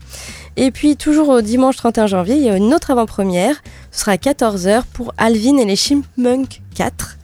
[0.57, 4.13] Et puis, toujours au dimanche 31 janvier, il y a une autre avant-première, ce sera
[4.13, 7.19] à 14h pour Alvin et les Chipmunks 4,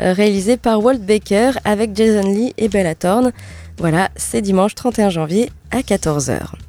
[0.00, 3.32] euh, réalisé par Walt Baker avec Jason Lee et Bella Thorne.
[3.78, 6.63] Voilà, c'est dimanche 31 janvier à 14h.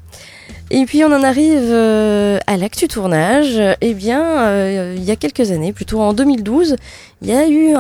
[0.72, 3.62] Et puis on en arrive euh, à l'actu tournage.
[3.82, 6.76] Eh bien, euh, il y a quelques années, plutôt en 2012,
[7.22, 7.74] il y a eu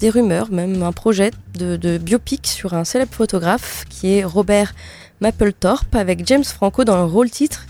[0.00, 4.74] des rumeurs, même un projet de, biopic sur un célèbre photographe qui est Robert
[5.20, 7.66] Mapplethorpe avec James Franco dans le rôle titre.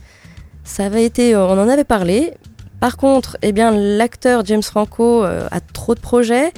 [0.65, 2.35] Ça avait été, on en avait parlé.
[2.81, 6.53] Par contre, eh bien, l'acteur James Franco euh, a trop de projets,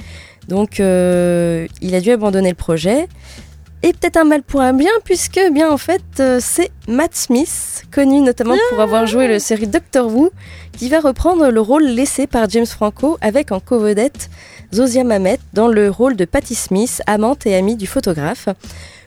[0.47, 3.07] donc euh, il a dû abandonner le projet.
[3.83, 7.83] Et peut-être un mal pour un bien, puisque bien en fait euh, c'est Matt Smith,
[7.91, 10.31] connu notamment pour avoir joué la série Doctor Who,
[10.77, 14.29] qui va reprendre le rôle laissé par James Franco avec en co-vedette
[14.71, 18.49] Zosia Mamet dans le rôle de Patty Smith, amante et amie du photographe.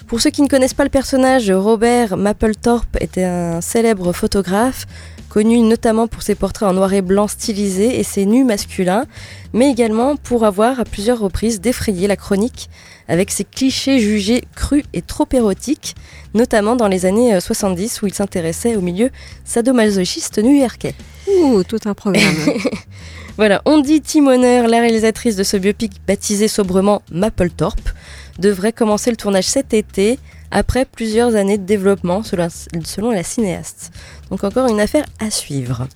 [0.08, 4.86] Pour ceux qui ne connaissent pas le personnage, Robert Mapplethorpe était un célèbre photographe,
[5.34, 9.04] connu notamment pour ses portraits en noir et blanc stylisés et ses nus masculins,
[9.52, 12.70] mais également pour avoir à plusieurs reprises défrayé la chronique
[13.08, 15.96] avec ses clichés jugés crus et trop érotiques,
[16.34, 19.10] notamment dans les années euh, 70 où il s'intéressait au milieu
[19.44, 20.94] sadomasochiste new-yorkais.
[21.26, 22.22] Ouh, tout un programme.
[23.36, 27.90] Voilà, on dit Tim Honor, la réalisatrice de ce biopic baptisé sobrement Mapplethorpe,
[28.38, 30.20] devrait commencer le tournage cet été,
[30.54, 33.90] après plusieurs années de développement selon, la cinéaste.
[34.30, 35.88] Donc encore une affaire à suivre.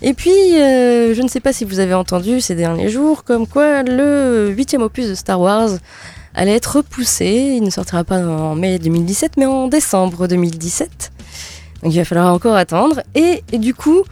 [0.00, 3.46] Et puis, euh, je ne sais pas si vous avez entendu ces derniers jours, comme
[3.46, 5.70] quoi le huitième opus de Star Wars
[6.34, 7.54] allait être repoussé.
[7.56, 11.12] Il ne sortira pas en mai 2017, mais en décembre 2017.
[11.82, 13.02] Donc il va falloir encore attendre.
[13.14, 14.04] Et, et du coup,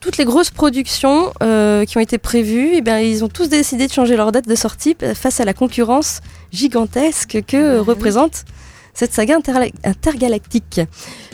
[0.00, 3.86] toutes les grosses productions euh, qui ont été prévues, eh bien, ils ont tous décidé
[3.86, 6.20] de changer leur date de sortie face à la concurrence
[6.52, 8.44] gigantesque que euh, représente
[8.94, 9.36] cette saga
[9.84, 10.80] intergalactique.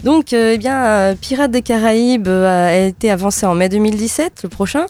[0.03, 4.41] Donc, euh, eh bien, euh, Pirates des Caraïbes euh, a été avancé en mai 2017,
[4.45, 4.87] le prochain.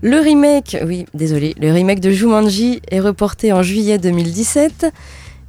[0.00, 4.86] Le remake, oui, désolé, le remake de Jumanji est reporté en juillet 2017.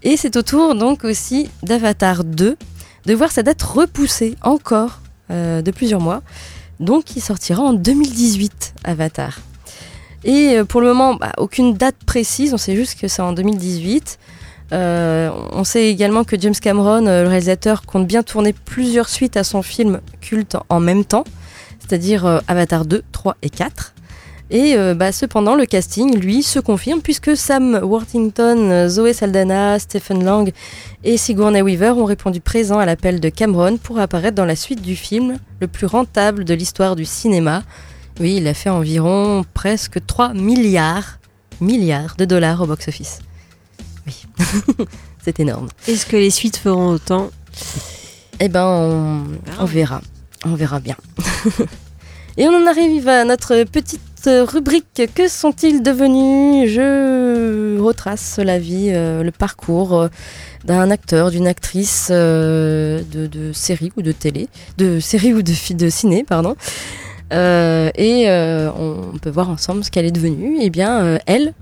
[0.03, 2.57] Et c'est au tour donc aussi d'Avatar 2
[3.05, 6.21] de voir sa date repoussée encore de plusieurs mois.
[6.79, 9.39] Donc il sortira en 2018, Avatar.
[10.23, 14.17] Et pour le moment, bah, aucune date précise, on sait juste que c'est en 2018.
[14.73, 19.37] Euh, on sait également que James Cameron, euh, le réalisateur, compte bien tourner plusieurs suites
[19.37, 21.23] à son film culte en même temps,
[21.79, 23.93] c'est-à-dire euh, Avatar 2, 3 et 4.
[24.49, 30.53] Et bah, cependant, le casting, lui, se confirme puisque Sam Worthington, Zoé Saldana, Stephen Lang
[31.03, 34.81] et Sigourney Weaver ont répondu présents à l'appel de Cameron pour apparaître dans la suite
[34.81, 37.63] du film le plus rentable de l'histoire du cinéma.
[38.21, 41.19] Oui, il a fait environ presque 3 milliards
[41.59, 43.19] milliards de dollars au box-office.
[45.23, 45.67] C'est énorme.
[45.87, 47.29] Est-ce que les suites feront autant
[48.39, 49.23] Eh ben, on,
[49.59, 50.01] on verra.
[50.45, 50.95] On verra bien.
[52.37, 58.91] Et on en arrive à notre petite rubrique Que sont-ils devenus Je retrace la vie,
[58.91, 60.07] euh, le parcours euh,
[60.65, 65.53] d'un acteur, d'une actrice euh, de, de série ou de télé, de série ou de,
[65.73, 66.55] de ciné, pardon.
[67.33, 70.57] Euh, et on peut voir ensemble ce qu'elle est devenue.
[70.61, 71.53] Eh bien, elle,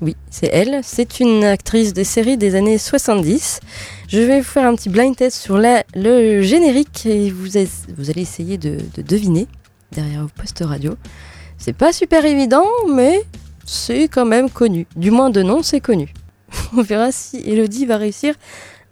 [0.00, 0.80] oui, c'est elle.
[0.82, 3.60] C'est une actrice des séries des années 70.
[4.08, 8.58] Je vais vous faire un petit blind test sur le générique et vous allez essayer
[8.58, 9.46] de, de deviner
[9.92, 10.96] derrière vos postes radio.
[11.58, 13.22] C'est pas super évident, mais
[13.64, 14.86] c'est quand même connu.
[14.96, 16.12] Du moins de nom, c'est connu.
[16.76, 18.34] On verra si Elodie va réussir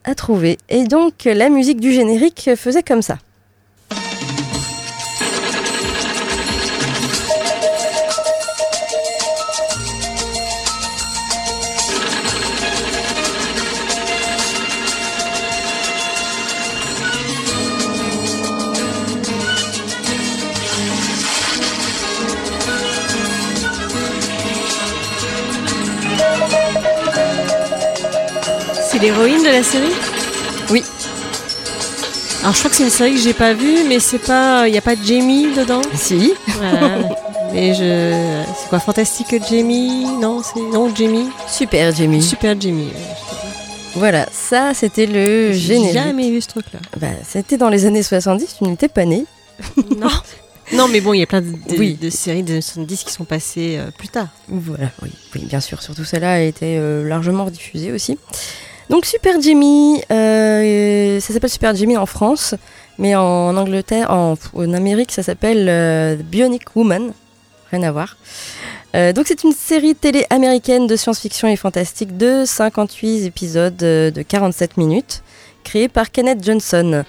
[0.04, 0.58] à trouver.
[0.68, 3.18] Et donc, la musique du générique faisait comme ça.
[29.04, 29.92] L'héroïne de la série?
[30.70, 30.82] Oui.
[32.40, 34.74] Alors je crois que c'est une série que j'ai pas vue, mais c'est pas, il
[34.74, 35.82] y a pas de Jamie dedans?
[35.94, 36.98] Si, Voilà.
[37.52, 40.06] mais je, c'est quoi, fantastique Jamie?
[40.20, 41.28] Non, c'est non Jamie.
[41.48, 42.22] super Jamie.
[42.22, 42.92] Super Jamie.
[43.94, 45.92] Voilà, ça c'était le J'ai générique.
[45.94, 46.80] jamais vu ce truc-là.
[46.98, 49.26] Bah, c'était dans les années 70, tu n'étais pas né.
[49.98, 50.08] non.
[50.72, 51.92] Non, mais bon, il y a plein de, de- Oui.
[52.00, 54.28] de séries des années 70 qui sont passées euh, plus tard.
[54.48, 55.82] Voilà, oui, oui, bien sûr.
[55.82, 58.16] Surtout celle-là a été euh, largement rediffusée aussi.
[58.90, 62.54] Donc Super Jimmy, euh, ça s'appelle Super Jimmy en France,
[62.98, 64.36] mais en Angleterre, en,
[64.72, 67.12] Amérique, ça s'appelle euh, Bionic Woman.
[67.70, 68.16] Rien à voir.
[68.94, 74.10] Euh, donc c'est une série télé américaine de science-fiction et fantastique de 58 épisodes euh,
[74.10, 75.22] de 47 minutes,
[75.64, 77.04] créée par Kenneth Johnson.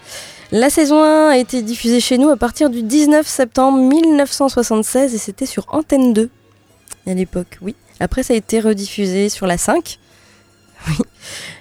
[0.52, 5.18] La saison 1 a été diffusée chez nous à partir du 19 septembre 1976 et
[5.18, 6.30] c'était sur Antenne 2
[7.08, 7.76] à l'époque, oui.
[8.00, 10.00] Après, ça a été rediffusé sur la 5.
[10.88, 10.96] Oui.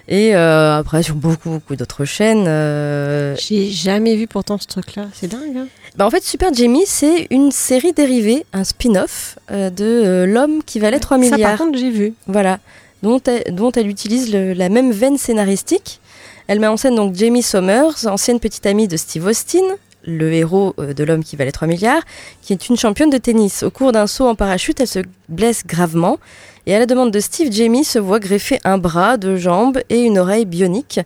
[0.07, 2.45] Et euh, après, sur beaucoup, beaucoup d'autres chaînes.
[2.47, 5.07] euh, J'ai jamais vu pourtant ce truc-là.
[5.13, 5.57] C'est dingue.
[5.57, 10.61] Hein bah, en fait, Super Jamie, c'est une série dérivée, un spin-off euh, de L'homme
[10.63, 11.57] qui valait 3 Ça, par milliards.
[11.57, 12.13] contre, j'ai vu.
[12.27, 12.59] Voilà.
[13.01, 15.99] Dont elle, dont elle utilise le- la même veine scénaristique.
[16.47, 19.63] Elle met en scène donc Jamie Sommers, ancienne petite amie de Steve Austin,
[20.03, 22.03] le héros de L'homme qui valait 3 milliards,
[22.43, 23.63] qui est une championne de tennis.
[23.63, 26.19] Au cours d'un saut en parachute, elle se blesse gravement
[26.65, 30.01] et à la demande de Steve, Jamie se voit greffer un bras, deux jambes et
[30.01, 30.99] une oreille bionique.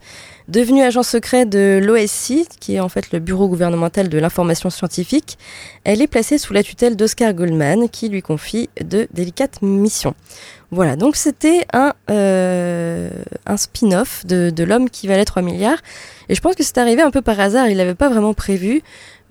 [0.48, 5.38] Devenue agent secret de l'OSC, qui est en fait le bureau gouvernemental de l'information scientifique,
[5.84, 10.16] elle est placée sous la tutelle d'Oscar Goldman, qui lui confie de délicates missions.
[10.72, 13.10] Voilà, donc c'était un, euh,
[13.46, 15.80] un spin-off de, de l'homme qui valait 3 milliards.
[16.30, 18.82] Et je pense que c'est arrivé un peu par hasard, il l'avait pas vraiment prévu,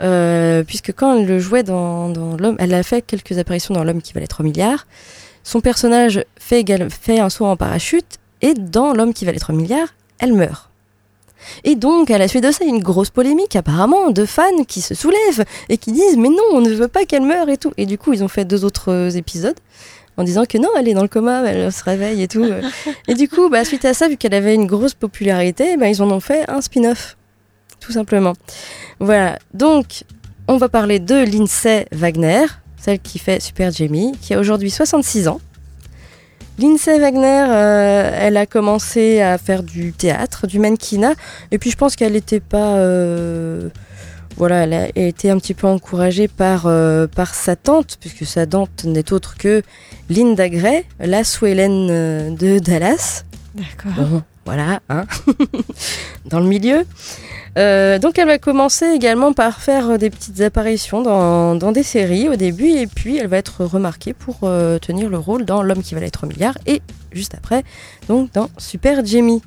[0.00, 3.82] euh, puisque quand elle le jouait dans, dans l'homme, elle a fait quelques apparitions dans
[3.82, 4.86] l'homme qui valait 3 milliards.
[5.48, 6.62] Son personnage fait,
[7.18, 10.68] un saut en parachute, et dans l'homme qui valait 3 milliards, elle meurt.
[11.64, 14.26] Et donc, à la suite de ça, il y a une grosse polémique apparemment de
[14.26, 17.48] fans qui se soulèvent et qui disent mais non, on ne veut pas qu'elle meure
[17.48, 17.72] et tout.
[17.78, 19.56] Et du coup, ils ont fait deux autres euh, épisodes
[20.18, 22.44] en disant que non, elle est dans le coma, elle se réveille et tout.
[23.08, 26.02] et du coup, bah, suite à ça, vu qu'elle avait une grosse popularité, bah, ils
[26.02, 27.16] en ont fait un spin-off,
[27.80, 28.34] tout simplement.
[29.00, 30.04] Voilà, donc
[30.46, 32.44] on va parler de Lindsay Wagner,
[32.80, 35.40] celle qui fait Super Jamie, qui a aujourd'hui 66 ans.
[36.58, 41.14] Lindsay Wagner, euh, elle a commencé à faire du théâtre, du mannequinat,
[41.52, 42.76] et puis je pense qu'elle n'était pas...
[42.76, 43.68] euh,
[44.38, 48.46] voilà, elle a été un petit peu encouragée par, euh, par sa tante, puisque sa
[48.46, 49.62] tante n'est autre que
[50.08, 53.24] Linda Gray, la Swellen euh, de Dallas.
[53.54, 54.22] D'accord.
[54.48, 55.04] Voilà, hein,
[56.24, 56.87] dans le milieu.
[57.58, 62.30] Euh, donc elle va commencer également par faire des petites apparitions dans, dans des séries
[62.30, 65.82] au début et puis elle va être remarquée pour euh, tenir le rôle dans L'homme
[65.82, 66.80] qui valait 3 milliards et
[67.12, 67.62] juste après
[68.08, 69.42] donc dans Super Jamie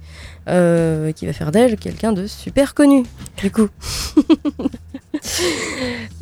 [0.47, 3.03] euh, qui va faire d'elle quelqu'un de super connu
[3.37, 3.69] du coup.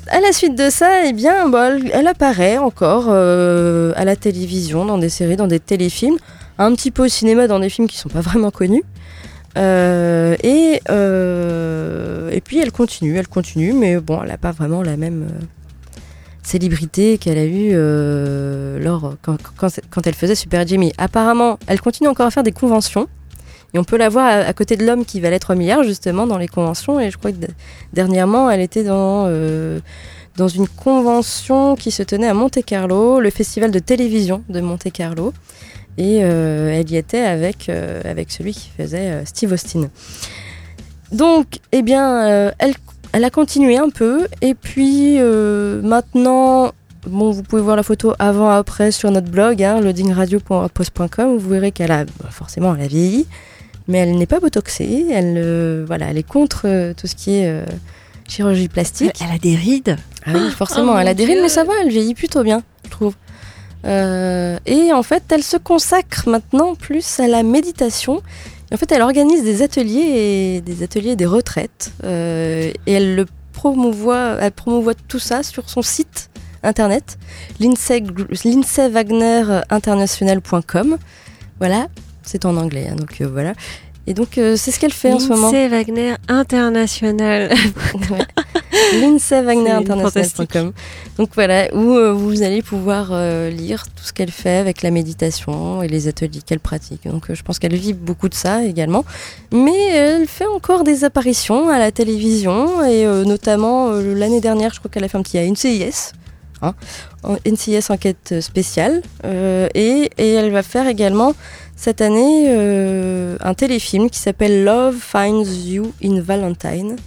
[0.08, 4.86] à la suite de ça, eh bien, bah, elle, apparaît encore euh, à la télévision,
[4.86, 6.18] dans des séries, dans des téléfilms,
[6.60, 8.84] un petit peu au cinéma, dans des films qui sont pas vraiment connus.
[9.58, 14.84] Euh, et, euh, et puis elle continue, elle continue, mais bon, elle n'a pas vraiment
[14.84, 15.46] la même euh,
[16.44, 17.74] célébrité qu'elle a eue
[18.82, 20.94] lors, quand, quand, quand elle faisait Super Jamie.
[20.98, 23.08] Apparemment, elle continue encore à faire des conventions.
[23.74, 26.40] Et on peut la voir à, côté de l'homme qui valait 3 milliards, justement, dans
[26.40, 27.00] les conventions.
[27.00, 27.38] Et je crois que
[27.94, 29.30] dernièrement, elle était dans,
[30.38, 35.34] dans une convention qui se tenait à Monte-Carlo, le festival de télévision de Monte-Carlo.
[35.98, 39.90] Et euh, elle y était avec, euh, avec celui qui faisait euh, Steve Austin.
[41.12, 42.74] Donc, eh bien, elle,
[43.14, 44.28] elle a continué un peu.
[44.42, 46.72] Et puis, maintenant,
[47.08, 51.38] bon, vous pouvez voir la photo avant-après sur notre blog, hein, loadingradio.wordpress.com.
[51.38, 53.26] Vous verrez qu'elle a, bah, forcément, elle a vieilli.
[53.88, 55.08] Mais elle n'est pas botoxée.
[55.12, 57.66] Elle, voilà, elle est contre tout ce qui est
[58.28, 59.20] chirurgie plastique.
[59.20, 59.98] Elle a des rides.
[60.26, 61.44] Ah oui, forcément, oh elle a des rides, Dieu.
[61.44, 63.16] mais ça va, elle vieillit plutôt bien, je trouve.
[63.86, 68.22] Euh, et en fait, elle se consacre maintenant plus à la méditation.
[68.72, 71.92] En fait, elle organise des ateliers et des ateliers des retraites.
[72.04, 76.30] Euh, et elle le promouvoit, elle promouvoit tout ça sur son site
[76.64, 77.18] internet,
[77.60, 78.04] Lindsay,
[78.44, 80.98] Lindsay Wagner International.com.
[81.60, 81.88] Voilà,
[82.24, 83.54] c'est en anglais, hein, donc euh, voilà.
[84.08, 85.52] Et donc, euh, c'est ce qu'elle fait en ce moment.
[85.52, 87.52] Lindsay Wagner International.
[88.12, 89.00] Ouais.
[89.02, 90.72] Lindsay Wagner International.com.
[91.18, 94.90] Donc voilà, où euh, vous allez pouvoir euh, lire tout ce qu'elle fait avec la
[94.90, 97.08] méditation et les ateliers qu'elle pratique.
[97.08, 99.06] Donc je pense qu'elle vit beaucoup de ça également.
[99.52, 104.90] Mais elle fait encore des apparitions à la télévision et notamment l'année dernière, je crois
[104.90, 106.14] qu'elle a fait un petit à une CIS.
[106.62, 106.74] Hein,
[107.24, 111.34] en- NCIS enquête spéciale et, et elle va faire également
[111.80, 116.98] cette année euh, un téléfilm qui s'appelle Love Finds You in Valentine.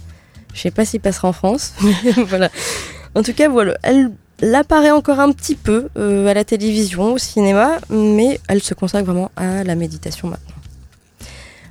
[0.51, 2.49] Je sais pas s'il passera en France, mais voilà.
[3.13, 4.09] En tout cas, voilà, elle,
[4.41, 8.73] elle apparaît encore un petit peu euh, à la télévision, au cinéma, mais elle se
[8.73, 10.55] consacre vraiment à la méditation maintenant.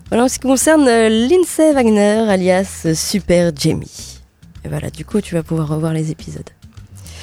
[0.09, 4.21] Voilà en ce qui concerne euh, Lindsay Wagner, alias Super Jamie.
[4.65, 6.51] Et voilà, du coup, tu vas pouvoir revoir les épisodes.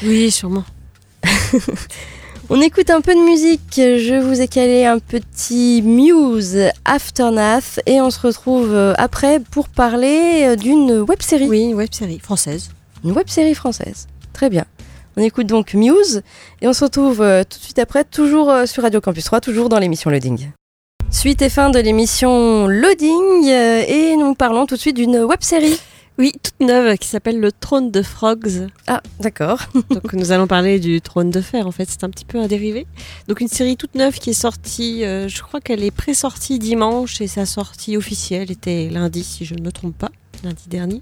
[0.04, 0.66] Oui, sûrement.
[2.52, 3.76] On écoute un peu de musique.
[3.76, 9.70] Je vous ai calé un petit Muse Aftermath et on se retrouve euh, après pour
[9.70, 11.48] parler euh, d'une web série.
[11.48, 12.72] Oui, une web série française.
[13.04, 14.08] Une web série française.
[14.34, 14.66] Très bien.
[15.16, 16.24] On écoute donc Muse
[16.64, 19.70] et on se retrouve euh, tout de suite après, toujours sur Radio Campus 3, toujours
[19.70, 20.50] dans l'émission Loading.
[21.12, 25.80] Suite et fin de l'émission Loading et nous parlons tout de suite d'une web série.
[26.20, 28.68] Oui, toute neuve qui s'appelle Le Trône de Frogs.
[28.88, 29.62] Ah, d'accord.
[29.90, 32.48] Donc nous allons parler du Trône de Fer en fait, c'est un petit peu un
[32.48, 32.86] dérivé.
[33.30, 37.22] Donc une série toute neuve qui est sortie, euh, je crois qu'elle est pré-sortie dimanche
[37.22, 40.10] et sa sortie officielle était lundi si je ne me trompe pas,
[40.44, 41.00] lundi dernier.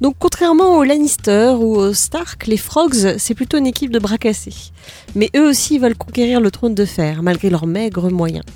[0.00, 4.16] Donc contrairement aux Lannister ou aux Stark, les Frogs c'est plutôt une équipe de bras
[4.16, 4.72] cassés.
[5.14, 8.46] Mais eux aussi veulent conquérir le Trône de Fer malgré leurs maigres moyens.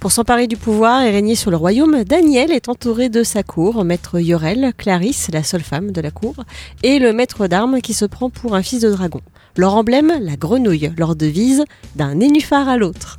[0.00, 3.84] Pour s'emparer du pouvoir et régner sur le royaume, Daniel est entouré de sa cour,
[3.84, 6.34] maître Yorel, Clarisse, la seule femme de la cour,
[6.82, 9.20] et le maître d'armes qui se prend pour un fils de dragon.
[9.56, 11.64] Leur emblème, la grenouille, leur devise,
[11.96, 13.18] d'un nénuphar à l'autre.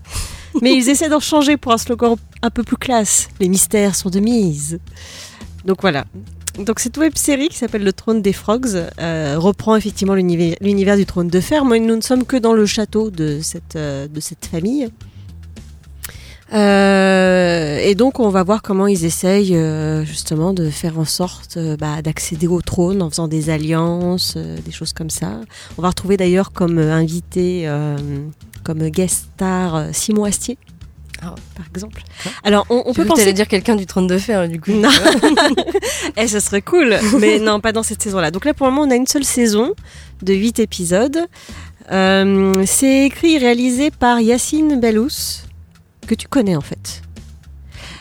[0.62, 3.28] Mais ils essaient d'en changer pour un slogan un peu plus classe.
[3.40, 4.80] Les mystères sont de mise.
[5.66, 6.06] Donc voilà.
[6.60, 11.06] Donc cette web série qui s'appelle Le Trône des Frogs euh, reprend effectivement l'univers du
[11.06, 14.20] Trône de Fer, mais nous ne sommes que dans le château de cette, euh, de
[14.20, 14.90] cette famille.
[16.54, 21.58] Euh, et donc on va voir comment ils essayent euh, justement de faire en sorte
[21.58, 25.42] euh, bah, d'accéder au trône en faisant des alliances, euh, des choses comme ça.
[25.78, 27.98] On va retrouver d'ailleurs comme euh, invité, euh,
[28.64, 30.58] comme guest star Simon Astier,
[31.22, 31.36] Ah.
[31.56, 32.02] par exemple.
[32.44, 34.72] Alors on, on peut penser dire quelqu'un du trône de fer, du coup.
[34.72, 34.90] non.
[36.18, 36.96] eh, ce serait cool.
[37.20, 38.32] Mais non, pas dans cette saison-là.
[38.32, 39.74] Donc là, pour le moment, on a une seule saison
[40.22, 41.20] de 8 épisodes.
[41.92, 45.44] Euh, c'est écrit et réalisé par Yacine Bellous,
[46.08, 47.04] que tu connais en fait.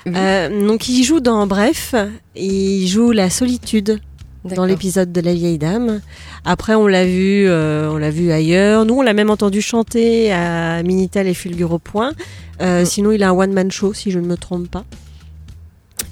[0.06, 1.94] Euh, donc il joue dans Bref,
[2.34, 4.00] il joue la solitude
[4.44, 6.00] dans l'épisode de la vieille dame.
[6.44, 8.84] Après, on l'a vu, euh, on l'a vu ailleurs.
[8.84, 12.12] Nous, on l'a même entendu chanter à Minitel et Fulgur au point.
[12.60, 12.86] Euh, Mm.
[12.86, 14.84] Sinon, il a un one man show, si je ne me trompe pas.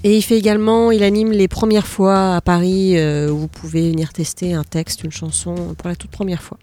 [0.03, 2.97] Et il fait également, il anime les premières fois à Paris
[3.31, 6.59] où vous pouvez venir tester un texte, une chanson pour la toute première fois.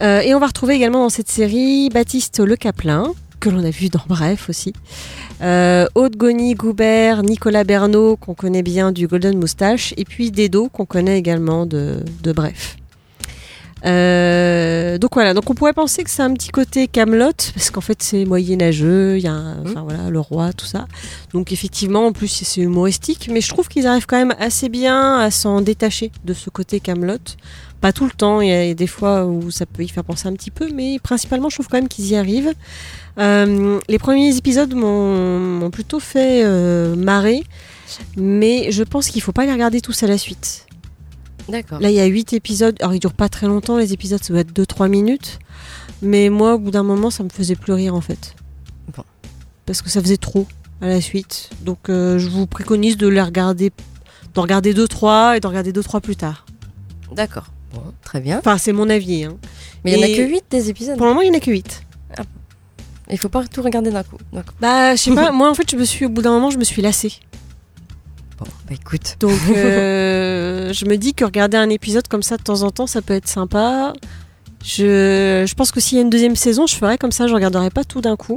[0.00, 3.88] Et on va retrouver également dans cette série Baptiste Le Caplin, que l'on a vu
[3.88, 4.72] dans Bref aussi.
[5.42, 10.68] Euh, Aude Goni Goubert, Nicolas Bernot, qu'on connaît bien du Golden Moustache, et puis Dedo,
[10.68, 12.76] qu'on connaît également de, de Bref.
[13.84, 17.80] Euh, donc voilà, donc on pourrait penser que c'est un petit côté Camelot parce qu'en
[17.80, 20.88] fait c'est moyenâgeux, il y a, un- enfin voilà, le roi, tout ça.
[21.32, 25.18] Donc effectivement, en plus c'est humoristique, mais je trouve qu'ils arrivent quand même assez bien
[25.20, 27.18] à s'en détacher de ce côté Camelot.
[27.80, 30.26] Pas tout le temps, il y a des fois où ça peut y faire penser
[30.26, 32.52] un petit peu, mais principalement je trouve quand même qu'ils y arrivent.
[33.18, 37.44] Euh, les premiers épisodes m'ont plutôt fait euh, marrer,
[38.16, 40.66] mais je pense qu'il faut pas les regarder tous à la suite.
[41.48, 41.80] D'accord.
[41.80, 42.76] Là, il y a 8 épisodes.
[42.80, 45.38] Alors, ils durent pas très longtemps, les épisodes, ça doit être 2-3 minutes.
[46.02, 48.34] Mais moi, au bout d'un moment, ça me faisait plus rire, en fait.
[48.94, 49.02] Bon.
[49.66, 50.46] Parce que ça faisait trop
[50.80, 51.50] à la suite.
[51.62, 53.72] Donc, euh, je vous préconise de les regarder,
[54.34, 56.44] d'en regarder 2-3 et d'en regarder 2-3 plus tard.
[57.14, 57.46] D'accord.
[57.74, 58.38] Bon, très bien.
[58.38, 59.24] Enfin, c'est mon avis.
[59.24, 59.36] hein.
[59.84, 60.96] Mais il n'y en a que 8 des épisodes.
[60.96, 61.82] Pour le moment, il n'y en a que 8.
[63.10, 64.18] Il faut pas tout regarder d'un coup.
[64.60, 66.58] Bah, je sais pas, moi en fait, je me suis, au bout d'un moment, je
[66.58, 67.12] me suis lassée.
[68.38, 69.16] Bon, bah écoute.
[69.18, 72.86] Donc, euh, je me dis que regarder un épisode comme ça de temps en temps,
[72.86, 73.92] ça peut être sympa.
[74.64, 77.34] Je, je pense que s'il y a une deuxième saison, je ferai comme ça, je
[77.34, 78.36] regarderai pas tout d'un coup.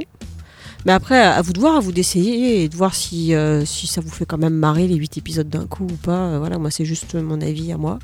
[0.84, 3.86] Mais après, à vous de voir, à vous d'essayer et de voir si, euh, si
[3.86, 6.26] ça vous fait quand même marrer les 8 épisodes d'un coup ou pas.
[6.26, 8.00] Euh, Voilà, moi, c'est juste mon avis à moi.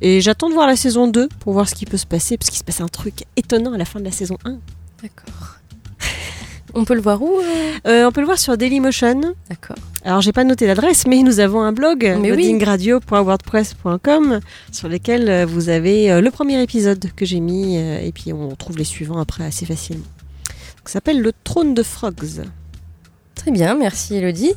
[0.00, 2.48] Et j'attends de voir la saison 2 pour voir ce qui peut se passer, parce
[2.48, 4.56] qu'il se passe un truc étonnant à la fin de la saison 1.
[5.02, 5.56] D'accord.
[6.74, 7.38] On peut le voir où
[7.86, 9.34] euh on peut le voir sur Dailymotion.
[9.50, 9.76] D'accord.
[10.06, 12.28] Alors, j'ai pas noté l'adresse, mais nous avons un blog, oui.
[12.30, 18.78] loadingradio.wordpress.com, sur lequel vous avez le premier épisode que j'ai mis, et puis on trouve
[18.78, 20.06] les suivants après assez facilement.
[20.84, 22.42] Ça s'appelle Le Trône de Frogs.
[23.34, 24.54] Très bien, merci Elodie.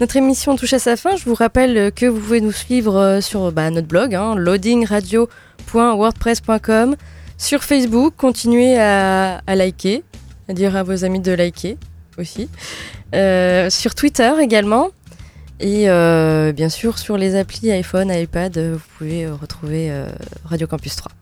[0.00, 1.16] Notre émission touche à sa fin.
[1.16, 6.96] Je vous rappelle que vous pouvez nous suivre euh, sur bah, notre blog, hein, loadingradio.wordpress.com,
[7.38, 8.14] sur Facebook.
[8.16, 10.02] Continuez à, liker,
[10.48, 11.76] à dire à vos amis de liker
[12.18, 12.48] aussi.
[13.14, 14.90] Euh, sur Twitter également.
[15.60, 20.06] Et euh, bien sûr, sur les applis iPhone, iPad, euh, vous pouvez euh, retrouver euh,
[20.44, 21.12] Radio Campus 3.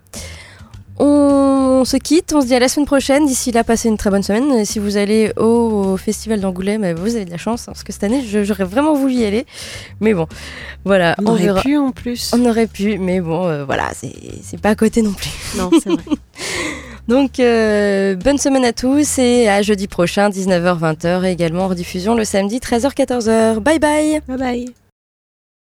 [1.04, 3.26] On se quitte, on se dit à la semaine prochaine.
[3.26, 4.52] D'ici là, passez une très bonne semaine.
[4.52, 7.82] Et si vous allez au festival d'Angoulême, eh, vous avez de la chance, hein, parce
[7.82, 9.44] que cette année, j'aurais vraiment voulu y aller.
[10.00, 10.28] Mais bon,
[10.84, 11.60] voilà, On on, aurait verra.
[11.60, 12.30] pu en plus.
[12.32, 14.12] On aurait pu, mais bon, euh, voilà, c'est
[14.44, 15.30] c'est pas à côté non plus.
[15.58, 16.04] Non, c'est vrai.
[17.08, 22.14] Donc, euh, bonne semaine à tous et à jeudi prochain, 19h-20h, et également en rediffusion
[22.14, 23.58] le samedi, 13h-14h.
[23.58, 24.81] Bye bye bye bye.